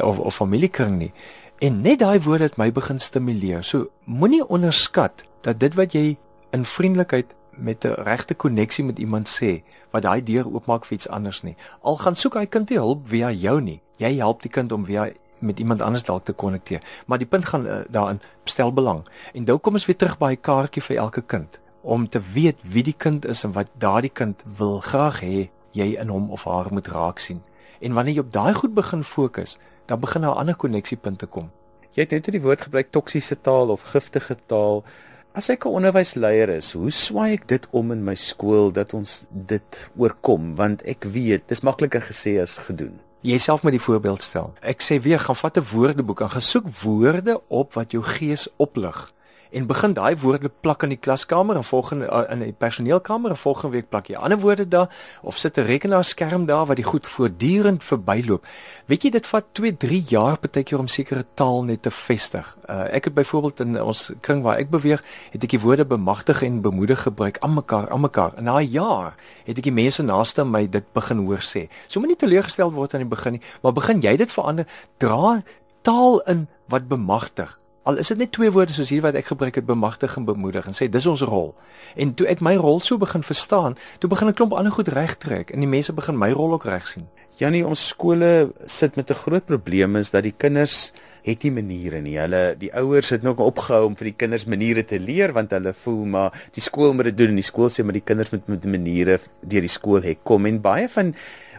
of 0.01 0.19
of 0.19 0.35
familiekring 0.35 0.99
nie. 0.99 1.13
En 1.59 1.81
net 1.81 1.99
daai 1.99 2.21
woorde 2.21 2.45
het 2.45 2.57
my 2.57 2.73
begin 2.73 2.99
stimuleer. 2.99 3.65
So 3.65 3.91
moenie 4.05 4.47
onderskat 4.47 5.25
dat 5.43 5.61
dit 5.61 5.75
wat 5.75 5.93
jy 5.93 6.17
in 6.51 6.65
vriendelikheid 6.65 7.35
met 7.61 7.85
'n 7.85 8.03
regte 8.03 8.35
koneksie 8.35 8.85
met 8.85 8.99
iemand 8.99 9.29
sê 9.29 9.63
wat 9.91 10.03
daai 10.03 10.23
deur 10.23 10.47
oopmaak 10.47 10.85
vir 10.85 10.95
iets 10.95 11.09
anders 11.09 11.43
nie. 11.43 11.57
Al 11.83 11.97
gaan 11.97 12.15
soek 12.15 12.35
hy 12.35 12.47
kind 12.47 12.71
nie 12.71 12.79
hulp 12.79 13.09
via 13.09 13.31
jou 13.31 13.61
nie. 13.61 13.81
Jy 13.97 14.17
help 14.17 14.43
die 14.43 14.51
kind 14.51 14.73
om 14.73 14.85
via 14.85 15.13
met 15.39 15.59
iemand 15.59 15.83
anders 15.83 16.05
dalk 16.05 16.25
te 16.25 16.33
konnekteer. 16.33 16.83
Maar 17.07 17.19
die 17.19 17.27
punt 17.27 17.45
gaan 17.45 17.67
uh, 17.67 17.79
daarin 17.89 18.21
stel 18.45 18.73
belang. 18.73 19.07
En 19.33 19.45
nou 19.45 19.59
kom 19.59 19.75
ons 19.75 19.87
weer 19.87 19.97
terug 19.97 20.19
by 20.19 20.33
'n 20.33 20.41
kaartjie 20.41 20.83
vir 20.83 20.97
elke 20.97 21.23
kind 21.23 21.61
om 21.81 22.09
te 22.09 22.21
weet 22.33 22.57
wie 22.63 22.83
die 22.83 22.97
kind 22.97 23.25
is 23.25 23.45
en 23.45 23.53
wat 23.53 23.67
daardie 23.79 24.13
kind 24.13 24.43
wil 24.59 24.81
graag 24.81 25.21
hê 25.21 25.49
jy 25.73 25.97
in 26.01 26.09
hom 26.09 26.31
of 26.31 26.45
haar 26.45 26.67
moet 26.71 26.87
raak 26.87 27.19
sien. 27.19 27.43
En 27.81 27.93
wanneer 27.93 28.15
jy 28.15 28.21
op 28.21 28.33
daai 28.33 28.55
goed 28.55 28.75
begin 28.75 29.05
fokus, 29.05 29.59
dan 29.87 30.01
begin 30.01 30.21
daar 30.21 30.39
ander 30.39 30.57
koneksiepunte 30.57 31.27
kom. 31.27 31.51
Jy 31.91 32.03
het 32.07 32.11
net 32.11 32.29
die 32.31 32.43
woord 32.43 32.61
gebruik 32.61 32.91
toksiese 32.95 33.41
taal 33.41 33.73
of 33.75 33.83
giftige 33.83 34.37
taal. 34.47 34.85
As 35.33 35.47
ek 35.49 35.65
'n 35.65 35.77
onderwysleier 35.79 36.49
is, 36.49 36.73
hoe 36.73 36.91
swaai 36.91 37.33
ek 37.33 37.47
dit 37.47 37.67
om 37.71 37.93
in 37.93 38.03
my 38.03 38.15
skool 38.15 38.73
dat 38.73 38.95
ons 38.95 39.27
dit 39.31 39.91
oorkom 39.97 40.57
want 40.59 40.83
ek 40.83 41.07
weet 41.07 41.47
dis 41.47 41.63
makliker 41.63 42.03
gesê 42.03 42.41
as 42.43 42.59
gedoen. 42.59 42.99
Jy 43.23 43.39
self 43.39 43.63
met 43.63 43.73
die 43.73 43.85
voorbeeld 43.87 44.23
stel. 44.23 44.51
Ek 44.61 44.83
sê 44.83 44.99
weer 44.99 45.21
gaan 45.21 45.37
vat 45.37 45.57
'n 45.57 45.71
woordeboek 45.71 46.21
en 46.21 46.31
gaan 46.31 46.41
soek 46.43 46.67
woorde 46.83 47.41
op 47.49 47.73
wat 47.75 47.93
jou 47.93 48.03
gees 48.03 48.49
oplig 48.57 49.13
en 49.51 49.67
begin 49.67 49.93
daai 49.93 50.17
woorde 50.17 50.51
plak 50.61 50.83
in 50.87 50.93
die 50.95 50.99
klaskamer 50.99 51.57
en 51.57 51.65
volgende 51.65 52.07
uh, 52.07 52.23
in 52.33 52.45
die 52.45 52.53
personeelkamer 52.53 53.31
en 53.31 53.37
volgende 53.37 53.77
week 53.77 53.89
plak 53.91 54.11
jy 54.11 54.17
ander 54.17 54.39
woorde 54.39 54.69
daar 54.69 54.89
of 55.23 55.39
sit 55.39 55.59
'n 55.59 55.67
rekenaarskerm 55.67 56.47
daar 56.47 56.67
wat 56.67 56.77
die 56.77 56.85
goed 56.85 57.07
voortdurend 57.07 57.85
verbyloop. 57.85 58.47
Weet 58.87 59.03
jy 59.03 59.11
dit 59.11 59.27
vat 59.27 59.45
2, 59.53 59.77
3 59.77 60.03
jaar 60.09 60.39
partykeer 60.39 60.79
om 60.79 60.87
sekere 60.87 61.25
taal 61.35 61.65
net 61.65 61.83
te 61.83 61.91
vestig. 61.91 62.57
Uh, 62.69 62.95
ek 62.95 63.05
het 63.05 63.15
byvoorbeeld 63.15 63.61
in 63.61 63.83
ons 63.83 64.13
kring 64.21 64.43
waar 64.43 64.59
ek 64.59 64.71
beweeg, 64.71 65.03
het 65.31 65.43
ek 65.43 65.51
die 65.51 65.61
woorde 65.61 65.85
bemagtig 65.85 66.43
en 66.43 66.61
bemoedig 66.61 67.03
gebruik 67.03 67.39
aan 67.39 67.55
mekaar, 67.55 67.91
aan 67.91 68.01
mekaar. 68.01 68.35
En 68.37 68.45
na 68.45 68.59
'n 68.59 68.71
jaar 68.71 69.15
het 69.45 69.59
ek 69.59 69.65
die 69.65 69.73
mense 69.73 70.03
naaste 70.03 70.45
my 70.45 70.69
dit 70.69 70.93
begin 70.93 71.27
hoor 71.27 71.43
sê. 71.43 71.69
So 71.87 72.01
moenie 72.01 72.17
teleurgestel 72.17 72.73
word 72.73 72.95
aan 72.95 73.01
die 73.01 73.17
begin 73.17 73.33
nie, 73.33 73.43
maar 73.63 73.73
begin 73.73 74.01
jy 74.01 74.17
dit 74.17 74.33
verander, 74.33 74.67
dra 74.99 75.43
taal 75.83 76.21
in 76.21 76.49
wat 76.69 76.89
bemagtig 76.89 77.60
Al 77.89 77.97
is 77.97 78.11
dit 78.13 78.19
net 78.21 78.33
twee 78.37 78.51
woorde 78.53 78.75
soos 78.77 78.91
hier 78.93 79.01
wat 79.01 79.17
ek 79.17 79.31
gebruik 79.31 79.57
het 79.57 79.65
bemagtig 79.65 80.13
en 80.21 80.27
bemoedig 80.29 80.67
en 80.69 80.77
sê 80.77 80.89
dis 80.93 81.07
ons 81.09 81.23
rol. 81.25 81.55
En 81.97 82.13
toe 82.13 82.27
ek 82.29 82.43
my 82.45 82.53
rol 82.61 82.83
so 82.85 83.01
begin 83.01 83.25
verstaan, 83.25 83.79
toe 83.99 84.11
begin 84.11 84.29
'n 84.29 84.37
klomp 84.37 84.53
ander 84.53 84.73
goed 84.73 84.89
regtrek 84.89 85.51
en 85.51 85.65
die 85.65 85.69
mense 85.69 85.93
begin 85.93 86.19
my 86.19 86.31
rol 86.31 86.53
ook 86.53 86.65
reg 86.65 86.87
sien. 86.87 87.09
Janie, 87.41 87.65
ons 87.65 87.89
skole 87.89 88.53
sit 88.67 88.97
met 88.97 89.11
'n 89.11 89.15
groot 89.15 89.47
probleem 89.47 89.97
is 89.97 90.11
dat 90.11 90.23
die 90.23 90.35
kinders 90.37 90.93
het 91.23 91.43
nie 91.43 91.53
maniere 91.53 92.01
nie. 92.01 92.19
Hulle 92.19 92.55
die 92.59 92.75
ouers 92.75 93.11
het 93.11 93.23
nog 93.23 93.39
opgehou 93.39 93.87
om 93.87 93.97
vir 93.97 94.05
die 94.05 94.17
kinders 94.17 94.45
maniere 94.45 94.85
te 94.85 94.99
leer 94.99 95.33
want 95.33 95.51
hulle 95.51 95.73
voel 95.73 96.05
maar 96.05 96.49
die 96.53 96.63
skool 96.63 96.93
moet 96.93 97.05
dit 97.05 97.17
doen 97.17 97.29
en 97.29 97.41
die 97.41 97.43
skool 97.43 97.69
sê 97.69 97.83
maar 97.83 97.97
die 97.97 98.05
kinders 98.05 98.31
moet 98.31 98.47
met 98.47 98.65
maniere 98.65 99.19
deur 99.41 99.61
die 99.61 99.69
skool 99.69 100.03
hê 100.03 100.17
kom 100.23 100.47
en 100.47 100.61
baie 100.61 100.89
van 100.89 101.15